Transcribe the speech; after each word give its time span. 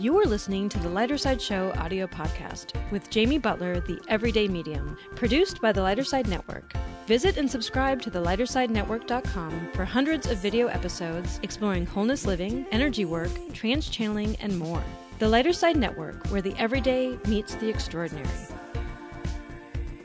You 0.00 0.16
are 0.20 0.26
listening 0.26 0.68
to 0.68 0.78
the 0.78 0.88
Lighter 0.88 1.18
Side 1.18 1.42
Show 1.42 1.72
audio 1.72 2.06
podcast 2.06 2.70
with 2.92 3.10
Jamie 3.10 3.38
Butler, 3.38 3.80
the 3.80 4.00
Everyday 4.06 4.46
Medium, 4.46 4.96
produced 5.16 5.60
by 5.60 5.72
the 5.72 5.82
Lighter 5.82 6.04
Side 6.04 6.28
Network. 6.28 6.72
Visit 7.08 7.36
and 7.36 7.50
subscribe 7.50 8.00
to 8.02 8.10
the 8.10 8.22
lightersidenetwork.com 8.22 9.70
for 9.72 9.84
hundreds 9.84 10.28
of 10.28 10.38
video 10.38 10.68
episodes 10.68 11.40
exploring 11.42 11.84
wholeness 11.84 12.26
living, 12.26 12.64
energy 12.70 13.06
work, 13.06 13.30
trance 13.52 13.88
channeling, 13.88 14.36
and 14.36 14.56
more. 14.56 14.84
The 15.18 15.28
Lighter 15.28 15.52
Side 15.52 15.76
Network, 15.76 16.24
where 16.28 16.42
the 16.42 16.54
everyday 16.58 17.18
meets 17.26 17.56
the 17.56 17.68
extraordinary. 17.68 18.28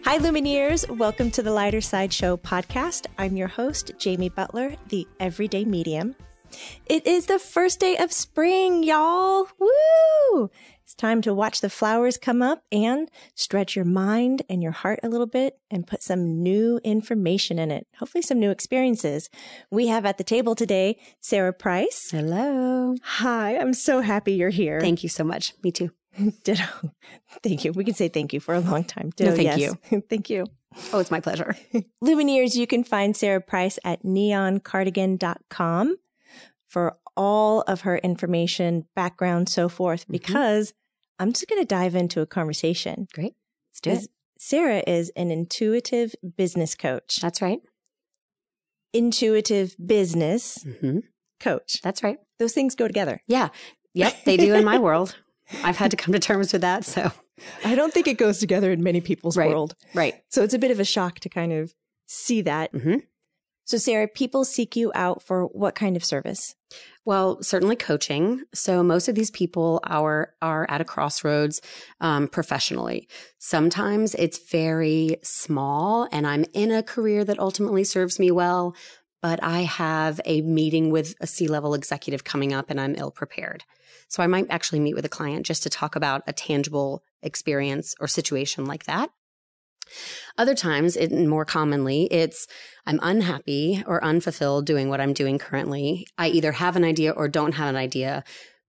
Hi, 0.06 0.18
Lumineers. 0.18 0.90
Welcome 0.98 1.30
to 1.30 1.44
the 1.44 1.52
Lighter 1.52 1.82
Side 1.82 2.12
Show 2.12 2.36
podcast. 2.38 3.06
I'm 3.20 3.38
your 3.38 3.48
host, 3.48 3.92
Jamie 4.00 4.30
Butler, 4.30 4.76
the 4.88 5.08
Everyday 5.20 5.66
Medium. 5.66 6.16
It 6.86 7.06
is 7.08 7.26
the 7.26 7.40
first 7.40 7.80
day 7.80 7.98
of 7.98 8.12
spring, 8.12 8.84
y'all. 8.84 9.48
Woo! 9.60 10.50
It's 10.84 10.94
time 11.02 11.22
to 11.22 11.34
watch 11.34 11.62
the 11.62 11.70
flowers 11.70 12.18
come 12.18 12.42
up 12.42 12.64
and 12.72 13.10
stretch 13.36 13.76
your 13.76 13.86
mind 13.86 14.44
and 14.50 14.62
your 14.62 14.74
heart 14.74 15.00
a 15.02 15.10
little 15.10 15.26
bit 15.26 15.58
and 15.72 15.88
put 15.88 16.04
some 16.04 16.44
new 16.44 16.80
information 16.84 17.58
in 17.58 17.72
it. 17.72 17.88
Hopefully 17.98 18.22
some 18.22 18.40
new 18.40 18.52
experiences. 18.52 19.30
We 19.72 19.88
have 19.88 20.06
at 20.06 20.18
the 20.18 20.24
table 20.24 20.56
today, 20.56 21.00
Sarah 21.22 21.54
Price. 21.54 22.10
Hello. 22.12 22.96
Hi. 23.02 23.58
I'm 23.58 23.74
so 23.74 24.02
happy 24.02 24.34
you're 24.34 24.50
here. 24.50 24.80
Thank 24.82 25.04
you 25.04 25.10
so 25.10 25.24
much. 25.24 25.54
Me 25.64 25.72
too. 25.72 25.90
Ditto. 26.44 26.66
Thank 27.42 27.66
you. 27.66 27.72
We 27.72 27.86
can 27.86 27.96
say 27.96 28.10
thank 28.10 28.34
you 28.34 28.40
for 28.40 28.54
a 28.54 28.60
long 28.60 28.84
time. 28.84 29.12
Ditto, 29.16 29.32
no, 29.32 29.36
thank 29.36 29.58
yes. 29.58 29.76
you. 29.90 30.04
thank 30.10 30.30
you. 30.30 30.46
Oh, 30.92 31.00
it's 31.00 31.12
my 31.12 31.20
pleasure. 31.20 31.56
Lumineers, 32.04 32.56
you 32.56 32.68
can 32.68 32.84
find 32.84 33.16
Sarah 33.16 33.42
Price 33.42 33.80
at 33.84 34.04
neoncardigan.com 34.04 35.98
for 36.74 36.98
all 37.16 37.62
of 37.62 37.82
her 37.82 38.00
information, 38.00 38.88
background, 38.96 39.48
so 39.48 39.70
forth, 39.70 40.08
because 40.10 40.70
mm-hmm. 40.72 41.24
I'm 41.24 41.34
just 41.34 41.48
going 41.48 41.62
to 41.62 41.68
dive 41.68 41.94
into 41.94 42.22
a 42.22 42.26
conversation. 42.26 43.08
Great. 43.14 43.36
Let's 43.70 43.82
do 43.82 43.92
it. 43.92 44.08
Sarah 44.40 44.82
is 44.88 45.12
an 45.16 45.30
intuitive 45.30 46.16
business 46.36 46.74
coach. 46.74 47.20
That's 47.22 47.44
right. 47.44 47.60
Intuitive 48.92 49.76
business 49.86 50.64
mm-hmm. 50.66 51.00
coach. 51.40 51.80
That's 51.84 52.02
right. 52.02 52.18
Those 52.40 52.54
things 52.54 52.74
go 52.74 52.88
together. 52.88 53.22
Yeah. 53.28 53.50
Yep. 53.94 54.24
They 54.26 54.36
do 54.36 54.56
in 54.56 54.66
my 54.66 54.80
world. 54.80 55.16
I've 55.64 55.78
had 55.78 55.92
to 55.92 55.98
come 55.98 56.14
to 56.14 56.20
terms 56.20 56.52
with 56.54 56.64
that. 56.64 56.86
So 56.86 57.12
I 57.66 57.76
don't 57.76 57.94
think 57.94 58.08
it 58.08 58.18
goes 58.18 58.40
together 58.40 58.72
in 58.72 58.82
many 58.82 59.00
people's 59.00 59.38
right. 59.38 59.50
world. 59.50 59.76
Right. 59.94 60.16
So 60.30 60.42
it's 60.42 60.56
a 60.56 60.60
bit 60.60 60.72
of 60.72 60.80
a 60.80 60.86
shock 60.86 61.20
to 61.20 61.30
kind 61.30 61.54
of 61.54 61.76
see 62.08 62.42
that. 62.42 62.74
Mm-hmm. 62.74 62.96
So, 63.66 63.78
Sarah, 63.78 64.08
people 64.08 64.44
seek 64.44 64.76
you 64.76 64.92
out 64.94 65.22
for 65.22 65.46
what 65.46 65.76
kind 65.76 65.96
of 65.96 66.04
service? 66.04 66.56
Well, 67.06 67.42
certainly 67.42 67.76
coaching. 67.76 68.44
So 68.54 68.82
most 68.82 69.08
of 69.08 69.16
these 69.16 69.32
people 69.32 69.80
are 69.84 70.34
are 70.42 70.66
at 70.70 70.82
a 70.82 70.86
crossroads 70.86 71.62
um, 72.02 72.28
professionally. 72.28 73.08
Sometimes 73.40 74.16
it's 74.16 74.50
very 74.50 75.18
small, 75.22 76.08
and 76.12 76.26
I'm 76.26 76.46
in 76.54 76.72
a 76.72 76.84
career 76.84 77.26
that 77.26 77.40
ultimately 77.40 77.84
serves 77.84 78.20
me 78.20 78.32
well, 78.32 78.76
but 79.22 79.44
I 79.44 79.62
have 79.62 80.20
a 80.26 80.42
meeting 80.42 80.92
with 80.92 81.16
a 81.20 81.28
C 81.28 81.48
level 81.48 81.74
executive 81.74 82.24
coming 82.24 82.54
up, 82.54 82.70
and 82.70 82.80
I'm 82.80 82.96
ill 82.98 83.12
prepared. 83.12 83.64
So 84.08 84.22
I 84.24 84.28
might 84.28 84.48
actually 84.50 84.80
meet 84.80 84.96
with 84.96 85.06
a 85.06 85.10
client 85.10 85.46
just 85.46 85.64
to 85.64 85.70
talk 85.70 85.96
about 85.96 86.24
a 86.28 86.34
tangible 86.34 87.04
experience 87.22 87.96
or 88.00 88.08
situation 88.08 88.66
like 88.66 88.86
that. 88.86 89.10
Other 90.38 90.56
times, 90.56 90.96
it, 90.96 91.12
more 91.12 91.46
commonly, 91.46 92.08
it's 92.12 92.48
I'm 92.86 93.00
unhappy 93.02 93.84
or 93.88 94.04
unfulfilled 94.04 94.66
doing 94.66 94.90
what 94.90 95.02
I'm 95.02 95.14
doing 95.14 95.38
currently. 95.38 96.08
I 96.18 96.30
either 96.30 96.52
have 96.52 96.76
an 96.76 96.84
idea 96.84 97.12
or 97.12 97.28
don't 97.28 97.54
have 97.54 97.70
an 97.70 97.76
idea, 97.76 98.24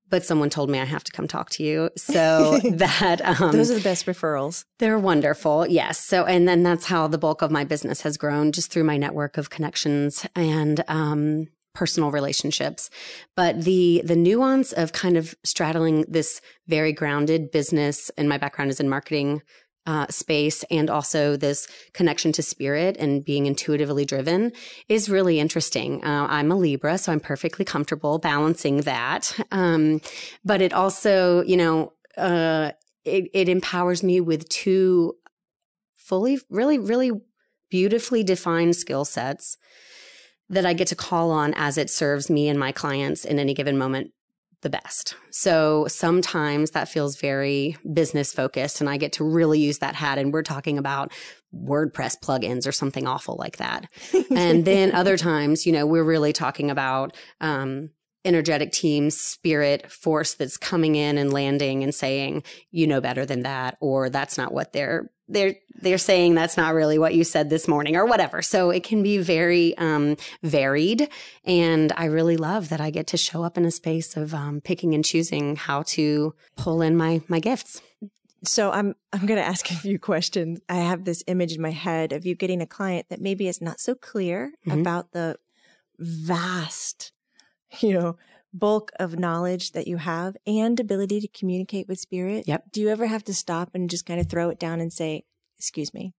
but 0.09 0.25
someone 0.25 0.51
told 0.51 0.71
me 0.71 0.79
I 0.79 0.85
have 0.85 1.05
to 1.05 1.13
come 1.13 1.27
talk 1.27 1.51
to 1.51 1.65
you. 1.65 1.91
So 1.97 2.59
that 2.73 3.21
um, 3.23 3.53
those 3.53 3.71
are 3.71 3.75
the 3.75 3.81
best 3.81 4.07
referrals. 4.07 4.65
They're 4.79 4.99
wonderful. 4.99 5.67
Yes. 5.67 5.99
So 5.99 6.25
and 6.25 6.47
then 6.47 6.63
that's 6.63 6.87
how 6.87 7.09
the 7.09 7.19
bulk 7.19 7.43
of 7.43 7.51
my 7.51 7.65
business 7.65 8.03
has 8.03 8.17
grown, 8.17 8.53
just 8.53 8.71
through 8.71 8.85
my 8.85 8.97
network 8.97 9.37
of 9.37 9.51
connections 9.51 10.27
and 10.37 10.85
um, 10.89 11.47
personal 11.75 12.13
relationships 12.13 12.89
but 13.35 13.63
the 13.63 14.01
the 14.05 14.15
nuance 14.15 14.73
of 14.73 14.93
kind 14.93 15.17
of 15.17 15.35
straddling 15.43 16.05
this 16.09 16.41
very 16.69 16.93
grounded 16.93 17.51
business 17.51 18.11
and 18.17 18.29
my 18.29 18.39
background 18.39 18.71
is 18.71 18.79
in 18.79 18.89
marketing 18.89 19.43
uh, 19.87 20.07
space 20.09 20.65
and 20.71 20.89
also 20.89 21.37
this 21.37 21.69
connection 21.93 22.33
to 22.33 22.43
spirit 22.43 22.97
and 22.99 23.25
being 23.25 23.47
intuitively 23.47 24.05
driven 24.05 24.53
is 24.89 25.11
really 25.11 25.39
interesting. 25.39 26.03
Uh, 26.05 26.27
I'm 26.29 26.51
a 26.51 26.57
Libra, 26.57 26.99
so 26.99 27.13
I'm 27.13 27.21
perfectly 27.21 27.65
comfortable 27.65 28.19
balancing 28.19 28.83
that. 28.83 29.39
Um, 29.51 30.01
but 30.45 30.63
it 30.63 30.73
also, 30.73 31.43
you 31.45 31.57
know, 31.57 31.93
uh, 32.17 32.73
it, 33.05 33.31
it 33.35 33.49
empowers 33.49 34.03
me 34.03 34.21
with 34.21 34.49
two 34.49 35.15
fully, 35.97 36.39
really, 36.49 36.79
really 36.79 37.13
beautifully 37.71 38.23
defined 38.23 38.77
skill 38.77 39.05
sets 39.05 39.57
that 40.49 40.67
I 40.67 40.75
get 40.75 40.89
to 40.89 40.97
call 40.97 41.31
on 41.31 41.55
as 41.55 41.79
it 41.79 41.91
serves 41.91 42.31
me 42.31 42.49
and 42.49 42.59
my 42.59 42.73
clients 42.73 43.25
in 43.25 43.39
any 43.39 43.55
given 43.55 43.79
moment 43.79 44.13
the 44.65 44.71
best. 44.71 45.15
So 45.31 45.87
sometimes 45.89 46.73
that 46.73 46.89
feels 46.89 47.17
very 47.21 47.77
business 47.93 48.33
focused 48.33 48.81
and 48.81 48.91
I 48.91 48.97
get 48.97 49.13
to 49.13 49.25
really 49.25 49.61
use 49.61 49.79
that 49.79 49.95
hat 49.95 50.19
and 50.19 50.33
we're 50.33 50.43
talking 50.43 50.79
about 50.79 51.13
WordPress 51.55 52.19
plugins 52.19 52.67
or 52.67 52.73
something 52.73 53.07
awful 53.07 53.37
like 53.39 53.59
that. 53.59 53.87
and 54.35 54.65
then 54.65 54.93
other 54.93 55.17
times, 55.17 55.67
you 55.67 55.73
know, 55.73 55.87
we're 55.87 56.03
really 56.03 56.33
talking 56.33 56.71
about 56.71 57.15
um, 57.41 57.91
energetic 58.25 58.73
team 58.73 59.11
spirit 59.11 59.91
force 59.91 60.35
that's 60.35 60.57
coming 60.57 60.97
in 60.97 61.19
and 61.19 61.33
landing 61.33 61.83
and 61.83 61.95
saying 61.95 62.43
you 62.71 62.87
know 62.87 63.01
better 63.01 63.27
than 63.27 63.43
that 63.43 63.77
or 63.81 64.09
that's 64.09 64.39
not 64.39 64.53
what 64.53 64.73
they're 64.73 65.11
they're 65.29 65.55
they're 65.81 65.99
saying. 65.99 66.35
That's 66.35 66.57
not 66.57 66.75
really 66.75 66.99
what 66.99 67.15
you 67.15 67.25
said 67.25 67.51
this 67.51 67.67
morning 67.67 67.97
or 67.97 68.07
whatever. 68.07 68.43
So 68.43 68.71
it 68.71 68.85
can 68.85 69.03
be 69.03 69.19
very 69.19 69.77
um, 69.79 70.17
varied. 70.43 71.09
And 71.45 71.93
i 71.97 72.07
really 72.07 72.37
love 72.37 72.69
that 72.69 72.81
i 72.81 72.91
get 72.91 73.07
to 73.09 73.17
show 73.17 73.43
up 73.43 73.57
in 73.57 73.65
a 73.65 73.71
space 73.71 74.17
of 74.17 74.35
um, 74.35 74.61
picking 74.61 74.95
and 74.95 75.05
choosing 75.05 75.57
how 75.57 75.83
to 75.83 76.35
pull 76.57 76.83
in 76.83 76.97
my 76.97 77.23
my 77.29 77.41
gifts. 77.41 77.81
So 78.45 78.71
i'm 78.71 78.95
i'm 79.13 79.27
going 79.27 79.41
to 79.41 79.47
ask 79.47 79.71
a 79.71 79.75
few 79.75 79.99
questions. 79.99 80.61
I 80.69 80.77
have 80.77 81.05
this 81.05 81.25
image 81.27 81.55
in 81.55 81.63
my 81.63 81.71
head 81.71 82.13
of 82.13 82.27
you 82.27 82.35
getting 82.35 82.61
a 82.61 82.67
client 82.67 83.09
that 83.09 83.21
maybe 83.21 83.49
is 83.49 83.61
not 83.61 83.81
so 83.81 83.95
clear 83.95 84.53
mm-hmm. 84.67 84.81
about 84.81 85.13
the 85.13 85.37
vast 85.99 87.13
you 87.81 87.93
know, 87.93 88.17
bulk 88.53 88.93
of 89.01 89.19
knowledge 89.19 89.73
that 89.73 89.89
you 89.89 89.97
have 89.97 90.37
and 90.47 90.79
ability 90.79 91.21
to 91.21 91.29
communicate 91.29 91.89
with 91.89 91.99
spirit. 91.99 92.45
Yep. 92.47 92.71
Do 92.73 92.81
you 92.81 92.89
ever 92.89 93.07
have 93.07 93.25
to 93.25 93.35
stop 93.35 93.71
and 93.75 93.91
just 93.91 94.07
kind 94.07 94.21
of 94.21 94.29
throw 94.29 94.49
it 94.49 94.61
down 94.61 94.81
and 94.81 94.93
say, 94.93 95.25
excuse 95.59 95.93
me, 95.93 96.15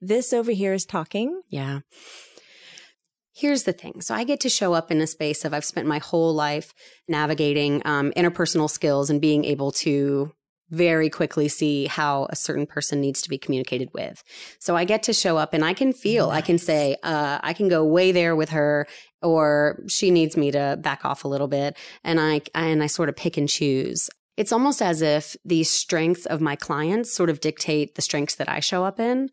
this 0.00 0.32
over 0.32 0.52
here 0.52 0.74
is 0.74 0.84
talking? 0.84 1.40
Yeah. 1.48 1.80
Here's 3.32 3.62
the 3.62 3.72
thing. 3.72 4.02
So 4.02 4.14
I 4.14 4.24
get 4.24 4.40
to 4.40 4.48
show 4.48 4.74
up 4.74 4.90
in 4.90 5.00
a 5.00 5.06
space 5.06 5.44
of 5.44 5.54
I've 5.54 5.64
spent 5.64 5.86
my 5.86 5.98
whole 5.98 6.34
life 6.34 6.74
navigating 7.08 7.80
um, 7.84 8.12
interpersonal 8.16 8.68
skills 8.68 9.08
and 9.08 9.20
being 9.20 9.44
able 9.44 9.72
to 9.72 10.32
very 10.70 11.10
quickly 11.10 11.48
see 11.48 11.86
how 11.86 12.26
a 12.30 12.36
certain 12.36 12.66
person 12.66 13.00
needs 13.00 13.22
to 13.22 13.28
be 13.28 13.38
communicated 13.38 13.88
with. 13.92 14.22
So 14.58 14.76
I 14.76 14.84
get 14.84 15.02
to 15.04 15.12
show 15.12 15.36
up 15.36 15.52
and 15.52 15.64
I 15.64 15.74
can 15.74 15.92
feel, 15.92 16.28
nice. 16.28 16.38
I 16.38 16.40
can 16.42 16.58
say, 16.58 16.96
uh, 17.02 17.38
I 17.42 17.52
can 17.54 17.68
go 17.68 17.84
way 17.84 18.12
there 18.12 18.36
with 18.36 18.50
her 18.50 18.86
or 19.22 19.80
she 19.88 20.10
needs 20.10 20.36
me 20.36 20.50
to 20.50 20.78
back 20.80 21.04
off 21.04 21.24
a 21.24 21.28
little 21.28 21.48
bit. 21.48 21.76
And 22.04 22.20
I, 22.20 22.42
and 22.54 22.82
I 22.82 22.86
sort 22.86 23.08
of 23.08 23.16
pick 23.16 23.36
and 23.36 23.48
choose. 23.48 24.10
It's 24.36 24.52
almost 24.52 24.80
as 24.80 25.02
if 25.02 25.36
the 25.44 25.64
strengths 25.64 26.26
of 26.26 26.40
my 26.40 26.56
clients 26.56 27.12
sort 27.12 27.30
of 27.30 27.40
dictate 27.40 27.94
the 27.94 28.02
strengths 28.02 28.36
that 28.36 28.48
I 28.48 28.60
show 28.60 28.84
up 28.84 28.98
in. 28.98 29.30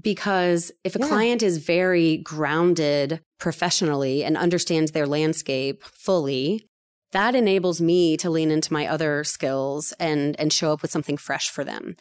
Because 0.00 0.70
if 0.84 0.94
a 0.94 1.00
yeah. 1.00 1.08
client 1.08 1.42
is 1.42 1.58
very 1.58 2.18
grounded 2.18 3.20
professionally 3.40 4.22
and 4.22 4.36
understands 4.36 4.92
their 4.92 5.06
landscape 5.06 5.82
fully, 5.84 6.68
that 7.12 7.34
enables 7.34 7.80
me 7.80 8.16
to 8.18 8.30
lean 8.30 8.50
into 8.50 8.72
my 8.72 8.86
other 8.86 9.24
skills 9.24 9.92
and 9.98 10.38
and 10.38 10.52
show 10.52 10.72
up 10.72 10.82
with 10.82 10.90
something 10.90 11.16
fresh 11.16 11.48
for 11.48 11.64
them 11.64 11.96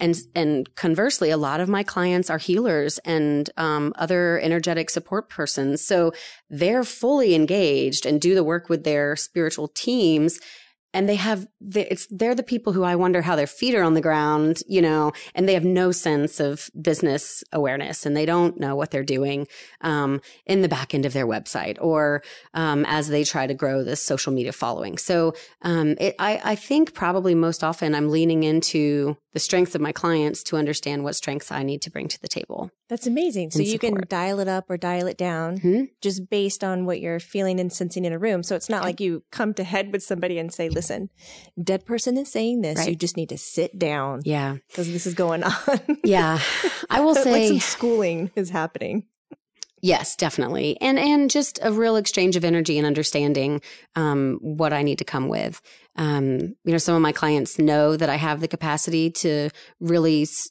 and 0.00 0.16
and 0.34 0.74
conversely 0.74 1.30
a 1.30 1.36
lot 1.36 1.60
of 1.60 1.68
my 1.68 1.82
clients 1.82 2.30
are 2.30 2.38
healers 2.38 2.98
and 2.98 3.50
um, 3.56 3.92
other 3.96 4.38
energetic 4.40 4.90
support 4.90 5.28
persons. 5.28 5.84
So 5.84 6.12
they're 6.50 6.84
fully 6.84 7.34
engaged 7.34 8.06
and 8.06 8.20
do 8.20 8.34
the 8.34 8.44
work 8.44 8.68
with 8.68 8.84
their 8.84 9.16
spiritual 9.16 9.68
teams 9.68 10.38
and 10.94 11.08
they 11.08 11.16
have 11.16 11.46
it's 11.74 12.06
they're 12.10 12.34
the 12.34 12.42
people 12.42 12.72
who 12.72 12.84
I 12.84 12.94
wonder 12.94 13.20
how 13.20 13.36
their 13.36 13.46
feet 13.46 13.74
are 13.74 13.82
on 13.82 13.94
the 13.94 14.00
ground, 14.00 14.62
you 14.68 14.80
know, 14.80 15.12
and 15.34 15.48
they 15.48 15.54
have 15.54 15.64
no 15.64 15.90
sense 15.92 16.40
of 16.40 16.70
business 16.80 17.42
awareness 17.52 18.06
and 18.06 18.16
they 18.16 18.24
don't 18.24 18.58
know 18.58 18.76
what 18.76 18.90
they're 18.90 19.02
doing 19.02 19.46
um, 19.80 20.20
in 20.46 20.62
the 20.62 20.68
back 20.68 20.94
end 20.94 21.04
of 21.04 21.12
their 21.12 21.26
website 21.26 21.76
or 21.80 22.22
um, 22.54 22.84
as 22.86 23.08
they 23.08 23.24
try 23.24 23.46
to 23.46 23.54
grow 23.54 23.82
this 23.82 24.02
social 24.02 24.32
media 24.32 24.52
following. 24.52 24.96
So 24.96 25.34
um, 25.62 25.96
it, 25.98 26.14
I, 26.18 26.40
I 26.44 26.54
think 26.54 26.94
probably 26.94 27.34
most 27.34 27.64
often 27.64 27.94
I'm 27.94 28.10
leaning 28.10 28.44
into 28.44 29.16
the 29.32 29.40
strengths 29.40 29.74
of 29.74 29.80
my 29.80 29.90
clients 29.90 30.44
to 30.44 30.56
understand 30.56 31.02
what 31.02 31.16
strengths 31.16 31.50
I 31.50 31.64
need 31.64 31.82
to 31.82 31.90
bring 31.90 32.06
to 32.06 32.20
the 32.20 32.28
table. 32.28 32.70
That's 32.88 33.06
amazing. 33.06 33.50
So 33.50 33.62
you 33.62 33.80
can 33.80 34.04
dial 34.08 34.38
it 34.38 34.46
up 34.46 34.70
or 34.70 34.76
dial 34.76 35.08
it 35.08 35.18
down 35.18 35.58
mm-hmm. 35.58 35.84
just 36.00 36.30
based 36.30 36.62
on 36.62 36.86
what 36.86 37.00
you're 37.00 37.18
feeling 37.18 37.58
and 37.58 37.72
sensing 37.72 38.04
in 38.04 38.12
a 38.12 38.18
room. 38.18 38.44
So 38.44 38.54
it's 38.54 38.68
not 38.68 38.84
like 38.84 39.00
you 39.00 39.24
come 39.32 39.52
to 39.54 39.64
head 39.64 39.90
with 39.90 40.04
somebody 40.04 40.38
and 40.38 40.54
say, 40.54 40.68
listen 40.68 40.83
listen, 40.90 41.10
dead 41.62 41.84
person 41.86 42.16
is 42.16 42.30
saying 42.30 42.60
this. 42.60 42.78
Right. 42.78 42.88
You 42.90 42.96
just 42.96 43.16
need 43.16 43.30
to 43.30 43.38
sit 43.38 43.78
down 43.78 44.20
Yeah. 44.24 44.56
because 44.68 44.90
this 44.92 45.06
is 45.06 45.14
going 45.14 45.42
on. 45.44 45.52
Yeah. 46.04 46.38
I 46.90 47.00
will 47.00 47.14
like 47.14 47.24
say 47.24 47.48
some 47.48 47.60
schooling 47.60 48.30
is 48.36 48.50
happening. 48.50 49.04
Yes, 49.82 50.16
definitely. 50.16 50.78
And 50.80 50.98
and 50.98 51.30
just 51.30 51.58
a 51.62 51.70
real 51.70 51.96
exchange 51.96 52.36
of 52.36 52.44
energy 52.44 52.78
and 52.78 52.86
understanding 52.86 53.60
um, 53.96 54.38
what 54.40 54.72
I 54.72 54.82
need 54.82 54.96
to 54.98 55.04
come 55.04 55.28
with. 55.28 55.60
Um, 55.96 56.38
you 56.64 56.72
know, 56.72 56.78
some 56.78 56.94
of 56.96 57.02
my 57.02 57.12
clients 57.12 57.58
know 57.58 57.94
that 57.94 58.08
I 58.08 58.16
have 58.16 58.40
the 58.40 58.48
capacity 58.48 59.10
to 59.10 59.50
really 59.80 60.22
s- 60.22 60.48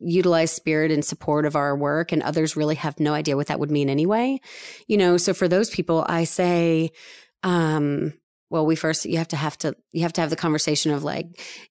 utilize 0.00 0.50
spirit 0.50 0.90
in 0.90 1.02
support 1.02 1.46
of 1.46 1.54
our 1.54 1.76
work 1.76 2.10
and 2.10 2.20
others 2.22 2.56
really 2.56 2.74
have 2.74 2.98
no 2.98 3.14
idea 3.14 3.36
what 3.36 3.46
that 3.46 3.60
would 3.60 3.70
mean 3.70 3.88
anyway. 3.88 4.40
You 4.88 4.96
know, 4.96 5.18
so 5.18 5.34
for 5.34 5.46
those 5.46 5.70
people 5.70 6.04
I 6.08 6.24
say 6.24 6.90
um 7.44 8.12
well, 8.54 8.64
we 8.64 8.76
first 8.76 9.04
you 9.04 9.18
have 9.18 9.26
to 9.26 9.36
have 9.36 9.58
to 9.58 9.74
you 9.90 10.02
have 10.02 10.12
to 10.12 10.20
have 10.20 10.30
the 10.30 10.36
conversation 10.36 10.92
of 10.92 11.02
like 11.02 11.26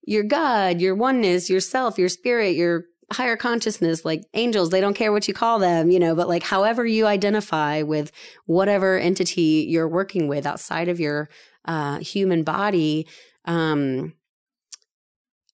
your 0.06 0.24
God, 0.24 0.82
your 0.82 0.96
oneness, 0.96 1.50
yourself, 1.50 1.98
your 1.98 2.10
spirit, 2.10 2.58
your 2.58 2.84
higher 3.10 3.38
consciousness, 3.38 4.04
like 4.04 4.26
angels, 4.34 4.70
they 4.70 4.82
don't 4.82 4.94
care 4.94 5.14
what 5.14 5.26
you 5.26 5.34
call 5.34 5.60
them, 5.60 5.92
you 5.92 5.98
know, 5.98 6.14
but 6.14 6.28
like 6.28 6.44
however 6.44 6.86
you 6.86 7.06
identify 7.06 7.84
with 7.84 8.12
whatever 8.48 8.98
entity 8.98 9.66
you're 9.70 9.88
working 9.88 10.28
with 10.28 10.46
outside 10.46 10.90
of 10.90 11.00
your 11.00 11.30
uh, 11.64 12.00
human 12.00 12.44
body, 12.44 13.08
um, 13.46 14.12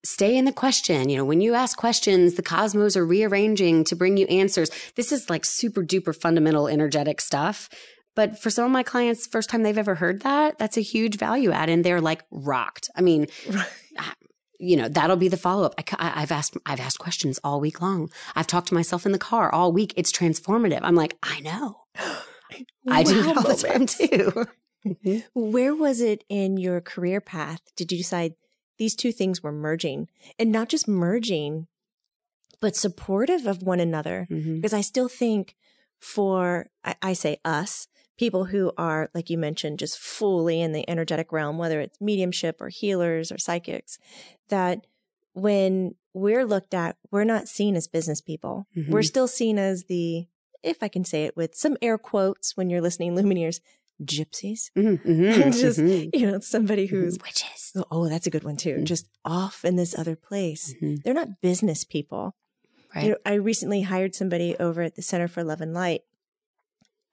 stay 0.03 0.35
in 0.35 0.45
the 0.45 0.51
question. 0.51 1.09
You 1.09 1.17
know, 1.17 1.25
when 1.25 1.41
you 1.41 1.53
ask 1.53 1.77
questions, 1.77 2.33
the 2.33 2.41
cosmos 2.41 2.97
are 2.97 3.05
rearranging 3.05 3.83
to 3.83 3.95
bring 3.95 4.17
you 4.17 4.25
answers. 4.25 4.71
This 4.95 5.11
is 5.11 5.29
like 5.29 5.45
super 5.45 5.83
duper 5.83 6.15
fundamental 6.15 6.67
energetic 6.67 7.21
stuff. 7.21 7.69
But 8.15 8.39
for 8.39 8.49
some 8.49 8.65
of 8.65 8.71
my 8.71 8.83
clients, 8.83 9.27
first 9.27 9.49
time 9.49 9.63
they've 9.63 9.77
ever 9.77 9.95
heard 9.95 10.21
that, 10.23 10.57
that's 10.57 10.77
a 10.77 10.81
huge 10.81 11.17
value 11.17 11.51
add, 11.51 11.69
and 11.69 11.83
they're 11.85 12.01
like 12.01 12.23
rocked. 12.31 12.89
I 12.95 13.01
mean, 13.01 13.27
you 14.59 14.75
know 14.75 14.89
that'll 14.89 15.15
be 15.15 15.29
the 15.29 15.37
follow 15.37 15.63
up. 15.63 15.75
I, 15.97 16.19
have 16.19 16.31
asked 16.31 16.57
I've 16.65 16.79
asked 16.81 16.99
questions 16.99 17.39
all 17.43 17.59
week 17.61 17.81
long. 17.81 18.09
I've 18.35 18.47
talked 18.47 18.67
to 18.69 18.73
myself 18.73 19.05
in 19.05 19.11
the 19.13 19.17
car 19.19 19.53
all 19.53 19.71
week. 19.71 19.93
It's 19.95 20.11
transformative. 20.11 20.79
I'm 20.83 20.95
like, 20.95 21.17
I 21.23 21.39
know. 21.39 21.83
I 22.89 23.03
do 23.03 23.21
Wow 23.23 23.31
it 23.31 23.37
all 23.37 23.43
the 23.43 23.55
time 23.55 23.85
too. 23.85 24.45
Mhm. 24.85 25.23
Where 25.33 25.75
was 25.75 26.01
it 26.01 26.23
in 26.29 26.57
your 26.57 26.81
career 26.81 27.21
path? 27.21 27.61
Did 27.75 27.91
you 27.91 27.97
decide 27.97 28.33
these 28.77 28.95
two 28.95 29.11
things 29.11 29.43
were 29.43 29.51
merging 29.51 30.07
and 30.37 30.51
not 30.51 30.69
just 30.69 30.87
merging, 30.87 31.67
but 32.59 32.75
supportive 32.75 33.45
of 33.45 33.61
one 33.61 33.79
another? 33.79 34.27
Mhm. 34.31 34.55
Because 34.55 34.73
I 34.73 34.81
still 34.81 35.09
think 35.09 35.55
for, 35.99 36.69
I, 36.83 36.95
I 37.01 37.13
say 37.13 37.37
us, 37.43 37.87
people 38.19 38.43
who 38.45 38.71
are, 38.77 39.09
like 39.15 39.29
you 39.29 39.37
mentioned, 39.37 39.79
just 39.79 39.97
fully 39.97 40.59
in 40.61 40.73
the 40.73 40.87
energetic 40.89 41.31
realm, 41.31 41.57
whether 41.57 41.79
it's 41.79 41.99
mediumship 42.01 42.59
or 42.61 42.67
healers 42.69 43.31
or 43.31 43.37
psychics, 43.37 43.97
that 44.49 44.85
when 45.33 45.95
we're 46.13 46.45
looked 46.45 46.73
at, 46.73 46.97
we're 47.11 47.23
not 47.23 47.47
seen 47.47 47.75
as 47.75 47.87
business 47.87 48.19
people. 48.21 48.67
We're 48.75 48.99
Mhm. 49.01 49.05
still 49.05 49.27
seen 49.27 49.57
as 49.57 49.85
the, 49.85 50.27
if 50.63 50.83
I 50.83 50.89
can 50.89 51.05
say 51.05 51.23
it 51.23 51.37
with 51.37 51.55
some 51.55 51.77
air 51.81 51.97
quotes 51.97 52.57
when 52.57 52.69
you're 52.69 52.81
listening, 52.81 53.15
Lumineers, 53.15 53.61
gypsies. 54.03 54.69
Mhm. 54.75 55.01
Mhm. 55.05 55.51
Just- 55.61 55.79
Mhm. 55.79 56.09
You 56.13 56.31
know, 56.31 56.39
somebody 56.39 56.87
who's, 56.87 57.17
witches. 57.23 57.73
oh, 57.91 58.09
that's 58.09 58.27
a 58.27 58.29
good 58.29 58.43
one 58.43 58.57
too, 58.57 58.75
Mhm. 58.79 58.83
just 58.83 59.07
off 59.23 59.63
in 59.63 59.75
this 59.77 59.97
other 59.97 60.15
place. 60.15 60.73
They're 60.81 61.13
not 61.13 61.41
business 61.41 61.83
people. 61.85 62.35
Right. 62.95 63.03
You 63.05 63.09
know, 63.11 63.17
I 63.25 63.33
recently 63.35 63.81
hired 63.83 64.15
somebody 64.15 64.55
over 64.57 64.81
at 64.81 64.95
the 64.95 65.01
Center 65.03 65.27
for 65.27 65.43
Love 65.43 65.61
and 65.61 65.73
Light, 65.73 66.01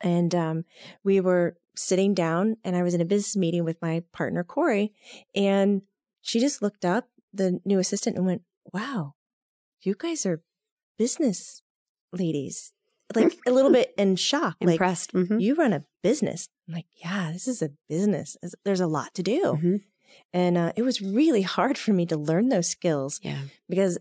and 0.00 0.34
um, 0.34 0.64
we 1.04 1.20
were 1.20 1.56
sitting 1.74 2.14
down, 2.14 2.56
and 2.64 2.76
I 2.76 2.82
was 2.82 2.94
in 2.94 3.00
a 3.00 3.04
business 3.06 3.36
meeting 3.36 3.64
with 3.64 3.80
my 3.82 4.02
partner 4.12 4.44
Corey, 4.44 4.92
and 5.34 5.82
she 6.22 6.40
just 6.40 6.62
looked 6.62 6.84
up 6.84 7.08
the 7.32 7.60
new 7.64 7.78
assistant 7.78 8.16
and 8.16 8.26
went, 8.26 8.42
"Wow, 8.72 9.14
you 9.82 9.94
guys 9.98 10.24
are 10.26 10.42
business 10.98 11.62
ladies." 12.12 12.72
Like 13.14 13.38
a 13.46 13.52
little 13.52 13.70
bit 13.70 13.94
in 13.96 14.16
shock, 14.16 14.56
like 14.60 14.72
Impressed. 14.74 15.12
Mhm. 15.12 15.40
you 15.40 15.54
run 15.54 15.72
a 15.72 15.84
business. 16.02 16.48
I'm 16.66 16.74
like, 16.74 16.86
yeah, 16.96 17.30
this 17.32 17.46
is 17.46 17.62
a 17.62 17.70
business. 17.88 18.36
There's 18.64 18.80
a 18.80 18.88
lot 18.88 19.14
to 19.14 19.22
do. 19.22 19.40
Mhm. 19.62 19.84
And 20.32 20.58
uh, 20.58 20.72
it 20.74 20.82
was 20.82 21.00
really 21.00 21.42
hard 21.42 21.78
for 21.78 21.92
me 21.92 22.04
to 22.06 22.16
learn 22.16 22.48
those 22.48 22.66
skills 22.68 23.20
Yeah. 23.22 23.42
because 23.68 23.96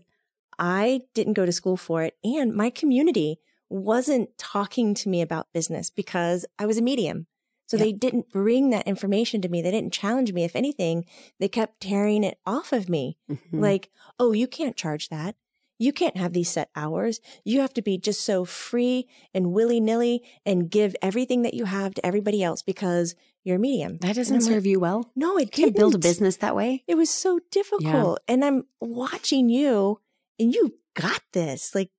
I 0.58 1.02
didn't 1.14 1.34
go 1.34 1.46
to 1.46 1.52
school 1.52 1.76
for 1.76 2.02
it. 2.02 2.16
And 2.24 2.52
my 2.52 2.68
community 2.68 3.38
wasn't 3.68 4.36
talking 4.38 4.94
to 4.94 5.08
me 5.08 5.20
about 5.22 5.52
business 5.52 5.90
because 5.90 6.44
I 6.58 6.66
was 6.66 6.78
a 6.78 6.82
medium. 6.82 7.26
So 7.68 7.76
they 7.76 7.92
didn't 7.92 8.30
bring 8.30 8.70
that 8.70 8.86
information 8.86 9.42
to 9.42 9.48
me. 9.48 9.60
They 9.60 9.72
didn't 9.72 9.92
challenge 9.92 10.32
me. 10.32 10.44
If 10.44 10.54
anything, 10.54 11.04
they 11.40 11.48
kept 11.48 11.80
tearing 11.80 12.22
it 12.22 12.38
off 12.46 12.72
of 12.72 12.88
me. 12.88 13.18
Mhm. 13.28 13.38
Like, 13.60 13.90
oh, 14.20 14.30
you 14.30 14.46
can't 14.46 14.76
charge 14.76 15.08
that. 15.08 15.34
You 15.78 15.92
can't 15.92 16.16
have 16.16 16.32
these 16.32 16.48
set 16.48 16.70
hours. 16.76 17.20
You 17.44 17.60
have 17.60 17.74
to 17.74 17.82
be 17.82 17.98
just 17.98 18.20
so 18.22 18.44
free 18.44 19.08
and 19.34 19.52
willy 19.52 19.80
nilly 19.80 20.22
and 20.46 20.70
give 20.70 20.94
everything 21.02 21.42
that 21.42 21.54
you 21.54 21.64
have 21.64 21.92
to 21.94 22.06
everybody 22.06 22.40
else 22.42 22.62
because 22.62 23.16
you're 23.44 23.56
a 23.56 23.58
medium. 23.58 23.98
that 23.98 24.14
doesn't 24.14 24.36
I'm 24.36 24.42
like, 24.42 24.52
serve 24.52 24.64
you 24.66 24.78
well. 24.78 25.10
No, 25.16 25.36
it 25.36 25.50
can't 25.50 25.74
build 25.74 25.96
a 25.96 25.98
business 25.98 26.36
that 26.38 26.54
way. 26.56 26.84
It 26.86 26.94
was 26.94 27.10
so 27.10 27.40
difficult. 27.50 28.20
And 28.28 28.44
I'm 28.44 28.64
watching 28.80 29.48
you 29.48 30.00
and 30.38 30.54
you 30.54 30.78
got 30.94 31.20
this, 31.32 31.74
like 31.74 31.90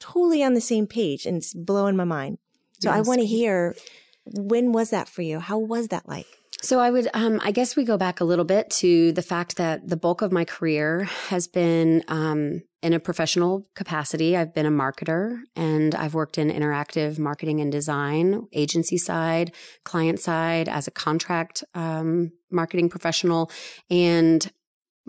totally 0.00 0.42
on 0.42 0.54
the 0.54 0.60
same 0.60 0.86
page 0.86 1.26
and 1.26 1.36
it's 1.36 1.54
blowing 1.54 1.96
my 1.96 2.04
mind. 2.04 2.38
So 2.80 2.90
I 2.90 3.02
want 3.02 3.20
to 3.20 3.26
hear 3.26 3.76
when 4.24 4.72
was 4.72 4.90
that 4.90 5.08
for 5.08 5.22
you? 5.22 5.38
How 5.38 5.58
was 5.58 5.88
that 5.88 6.08
like? 6.08 6.26
So 6.62 6.78
I 6.78 6.90
would, 6.90 7.08
um, 7.14 7.40
I 7.42 7.52
guess 7.52 7.74
we 7.74 7.84
go 7.84 7.96
back 7.96 8.20
a 8.20 8.24
little 8.24 8.44
bit 8.44 8.68
to 8.70 9.12
the 9.12 9.22
fact 9.22 9.56
that 9.56 9.88
the 9.88 9.96
bulk 9.96 10.20
of 10.20 10.30
my 10.30 10.44
career 10.44 11.04
has 11.28 11.48
been 11.48 12.04
um, 12.08 12.62
in 12.82 12.92
a 12.92 13.00
professional 13.00 13.66
capacity. 13.74 14.36
I've 14.36 14.52
been 14.52 14.66
a 14.66 14.70
marketer 14.70 15.40
and 15.56 15.94
I've 15.94 16.12
worked 16.12 16.36
in 16.36 16.50
interactive 16.50 17.18
marketing 17.18 17.60
and 17.60 17.72
design, 17.72 18.46
agency 18.52 18.98
side, 18.98 19.54
client 19.84 20.20
side, 20.20 20.68
as 20.68 20.86
a 20.86 20.90
contract 20.90 21.64
um, 21.74 22.32
marketing 22.50 22.90
professional, 22.90 23.50
and 23.88 24.50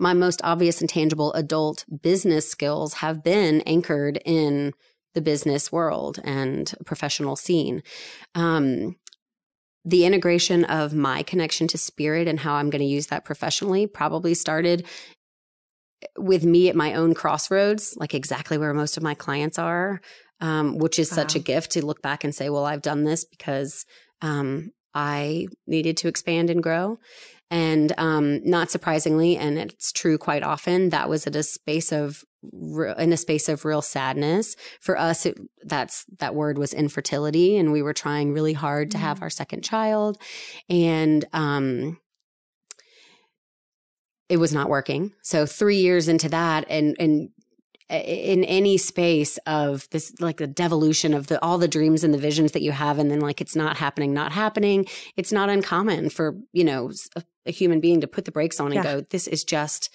my 0.02 0.12
most 0.12 0.40
obvious 0.42 0.80
and 0.80 0.90
tangible 0.90 1.32
adult 1.34 1.84
business 2.02 2.50
skills 2.50 2.94
have 2.94 3.22
been 3.22 3.60
anchored 3.62 4.20
in 4.24 4.74
the 5.14 5.20
business 5.20 5.70
world 5.70 6.18
and 6.24 6.74
professional 6.84 7.36
scene. 7.36 7.84
Um, 8.34 8.96
the 9.84 10.04
integration 10.04 10.64
of 10.64 10.92
my 10.92 11.22
connection 11.22 11.68
to 11.68 11.78
spirit 11.78 12.26
and 12.26 12.40
how 12.40 12.54
I'm 12.54 12.68
going 12.68 12.82
to 12.82 12.86
use 12.86 13.06
that 13.08 13.24
professionally 13.24 13.86
probably 13.86 14.34
started 14.34 14.86
with 16.18 16.44
me 16.44 16.68
at 16.68 16.74
my 16.74 16.94
own 16.94 17.14
crossroads, 17.14 17.96
like 17.96 18.12
exactly 18.12 18.58
where 18.58 18.74
most 18.74 18.96
of 18.96 19.04
my 19.04 19.14
clients 19.14 19.58
are, 19.58 20.00
um, 20.40 20.78
which 20.78 20.98
is 20.98 21.08
such 21.08 21.36
a 21.36 21.40
gift 21.40 21.72
to 21.72 21.86
look 21.86 22.02
back 22.02 22.24
and 22.24 22.34
say, 22.34 22.50
well, 22.50 22.64
I've 22.64 22.82
done 22.82 23.04
this 23.04 23.24
because 23.24 23.86
um, 24.20 24.72
I 24.94 25.46
needed 25.68 25.96
to 25.98 26.08
expand 26.08 26.50
and 26.50 26.60
grow. 26.60 26.98
And 27.52 27.92
um, 27.98 28.42
not 28.48 28.70
surprisingly, 28.70 29.36
and 29.36 29.58
it's 29.58 29.92
true 29.92 30.16
quite 30.16 30.42
often, 30.42 30.88
that 30.88 31.10
was 31.10 31.26
at 31.26 31.36
a 31.36 31.42
space 31.42 31.92
of 31.92 32.24
in 32.98 33.12
a 33.12 33.16
space 33.18 33.46
of 33.50 33.66
real 33.66 33.82
sadness 33.82 34.56
for 34.80 34.98
us. 34.98 35.26
It, 35.26 35.38
that's 35.62 36.06
that 36.18 36.34
word 36.34 36.56
was 36.56 36.72
infertility, 36.72 37.58
and 37.58 37.70
we 37.70 37.82
were 37.82 37.92
trying 37.92 38.32
really 38.32 38.54
hard 38.54 38.90
to 38.92 38.98
have 38.98 39.18
Mm. 39.18 39.22
our 39.22 39.30
second 39.30 39.62
child, 39.64 40.16
and 40.70 41.26
um, 41.34 42.00
it 44.30 44.38
was 44.38 44.54
not 44.54 44.70
working. 44.70 45.12
So 45.22 45.44
three 45.44 45.76
years 45.76 46.08
into 46.08 46.30
that, 46.30 46.64
and 46.70 46.96
and 46.98 47.28
in 47.90 48.44
any 48.44 48.78
space 48.78 49.36
of 49.46 49.86
this 49.90 50.14
like 50.20 50.38
the 50.38 50.46
devolution 50.46 51.12
of 51.12 51.26
the 51.26 51.38
all 51.44 51.58
the 51.58 51.68
dreams 51.68 52.02
and 52.02 52.14
the 52.14 52.18
visions 52.18 52.52
that 52.52 52.62
you 52.62 52.72
have 52.72 52.98
and 52.98 53.10
then 53.10 53.20
like 53.20 53.42
it's 53.42 53.54
not 53.54 53.76
happening 53.76 54.14
not 54.14 54.32
happening 54.32 54.86
it's 55.16 55.30
not 55.32 55.50
uncommon 55.50 56.08
for 56.08 56.38
you 56.54 56.64
know 56.64 56.90
a, 57.46 57.50
human 57.50 57.80
being 57.80 58.00
to 58.00 58.06
put 58.06 58.24
the 58.24 58.32
brakes 58.32 58.60
on 58.60 58.66
and 58.72 58.76
Yeah. 58.76 58.82
go 58.82 59.00
this 59.10 59.26
is 59.26 59.44
just 59.44 59.94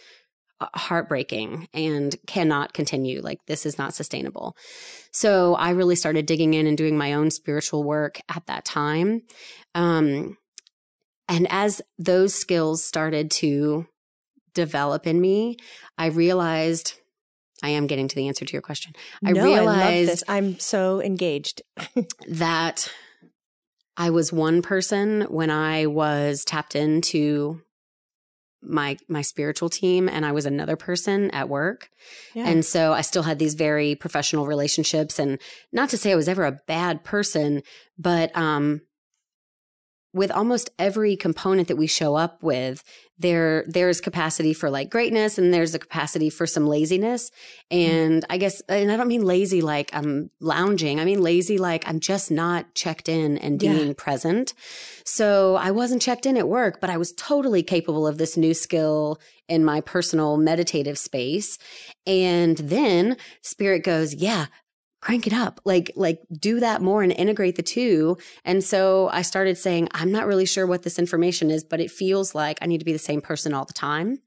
uh, 0.59 0.67
heartbreaking 0.73 1.67
and 1.73 2.15
cannot 2.25 2.73
continue 2.73 3.21
like 3.21 3.39
this 3.47 3.65
is 3.65 3.77
not 3.77 3.93
sustainable 3.93 4.55
so 5.11 5.55
i 5.55 5.71
really 5.71 5.95
started 5.95 6.25
digging 6.25 6.53
in 6.53 6.67
and 6.67 6.77
doing 6.77 6.97
my 6.97 7.13
own 7.13 7.29
spiritual 7.29 7.83
work 7.83 8.19
at 8.29 8.45
that 8.47 8.65
time 8.65 9.21
um 9.75 10.37
and 11.29 11.47
as 11.49 11.81
those 11.99 12.33
skills 12.33 12.83
started 12.83 13.29
to 13.29 13.85
develop 14.53 15.05
in 15.05 15.21
me 15.21 15.57
i 15.97 16.07
realized 16.07 16.99
I 17.63 17.69
am 17.69 17.87
getting 17.87 18.07
to 18.07 18.15
the 18.15 18.27
answer 18.27 18.45
to 18.45 18.53
your 18.53 18.61
question. 18.61 18.93
I 19.25 19.31
no, 19.31 19.41
I 19.41 19.45
realized 19.45 20.09
this. 20.09 20.23
I'm 20.27 20.59
so 20.59 21.01
engaged. 21.01 21.63
that 22.27 22.91
I 23.97 24.11
was 24.11 24.31
one 24.31 24.61
person 24.61 25.21
when 25.23 25.49
I 25.49 25.87
was 25.87 26.45
tapped 26.45 26.75
into 26.75 27.61
my 28.61 28.97
my 29.07 29.21
spiritual 29.21 29.69
team 29.69 30.09
and 30.09 30.25
I 30.25 30.31
was 30.31 30.45
another 30.45 30.75
person 30.75 31.31
at 31.31 31.49
work. 31.49 31.89
Yeah. 32.33 32.47
And 32.47 32.65
so 32.65 32.93
I 32.93 33.01
still 33.01 33.23
had 33.23 33.39
these 33.39 33.53
very 33.53 33.95
professional 33.95 34.45
relationships 34.45 35.19
and 35.19 35.39
not 35.71 35.89
to 35.89 35.97
say 35.97 36.11
I 36.11 36.15
was 36.15 36.27
ever 36.27 36.45
a 36.45 36.59
bad 36.67 37.03
person, 37.03 37.63
but 37.97 38.35
um 38.35 38.81
with 40.17 40.31
almost 40.31 40.69
every 40.77 41.15
component 41.15 41.67
that 41.67 41.77
we 41.77 41.87
show 41.87 42.15
up 42.15 42.43
with, 42.43 42.83
there 43.19 43.63
there's 43.67 43.99
capacity 43.99 44.53
for 44.53 44.69
like 44.69 44.89
greatness 44.89 45.37
and 45.37 45.53
there's 45.53 45.73
a 45.73 45.79
capacity 45.79 46.29
for 46.29 46.45
some 46.45 46.67
laziness. 46.67 47.31
Mm-hmm. 47.71 47.91
And 47.91 48.25
I 48.29 48.37
guess 48.37 48.61
and 48.69 48.91
I 48.91 48.97
don't 48.97 49.07
mean 49.07 49.25
lazy 49.25 49.61
like 49.61 49.89
I'm 49.93 50.29
lounging. 50.39 50.99
I 50.99 51.05
mean 51.05 51.21
lazy 51.21 51.57
like 51.57 51.87
I'm 51.87 51.99
just 51.99 52.29
not 52.29 52.75
checked 52.75 53.09
in 53.09 53.37
and 53.37 53.59
being 53.59 53.87
yeah. 53.87 53.93
present. 53.97 54.53
So 55.03 55.55
I 55.55 55.71
wasn't 55.71 56.01
checked 56.01 56.25
in 56.25 56.37
at 56.37 56.49
work, 56.49 56.79
but 56.79 56.89
I 56.89 56.97
was 56.97 57.13
totally 57.13 57.63
capable 57.63 58.05
of 58.05 58.17
this 58.17 58.37
new 58.37 58.53
skill 58.53 59.19
in 59.47 59.63
my 59.63 59.81
personal 59.81 60.37
meditative 60.37 60.97
space. 60.97 61.57
And 62.05 62.57
then 62.57 63.17
spirit 63.41 63.83
goes, 63.83 64.13
yeah, 64.13 64.47
crank 65.07 65.25
it 65.25 65.31
up 65.31 65.61
like 65.63 65.89
like 65.95 66.19
do 66.37 66.59
that 66.59 66.81
more 66.81 67.01
and 67.01 67.13
integrate 67.13 67.55
the 67.55 67.63
two. 67.63 68.17
And 68.43 68.61
so 68.61 69.07
i 69.13 69.21
started 69.21 69.57
saying 69.57 69.87
i'm 69.93 70.11
not 70.11 70.27
really 70.27 70.45
sure 70.45 70.67
what 70.67 70.83
this 70.83 70.99
information 70.99 71.49
is 71.49 71.63
but 71.63 71.79
it 71.79 71.89
feels 71.89 72.35
like 72.35 72.57
i 72.61 72.65
need 72.65 72.79
to 72.79 72.85
be 72.85 72.91
the 72.91 72.99
same 72.99 73.21
person 73.21 73.53
all 73.53 73.63
the 73.63 73.71
time. 73.71 74.17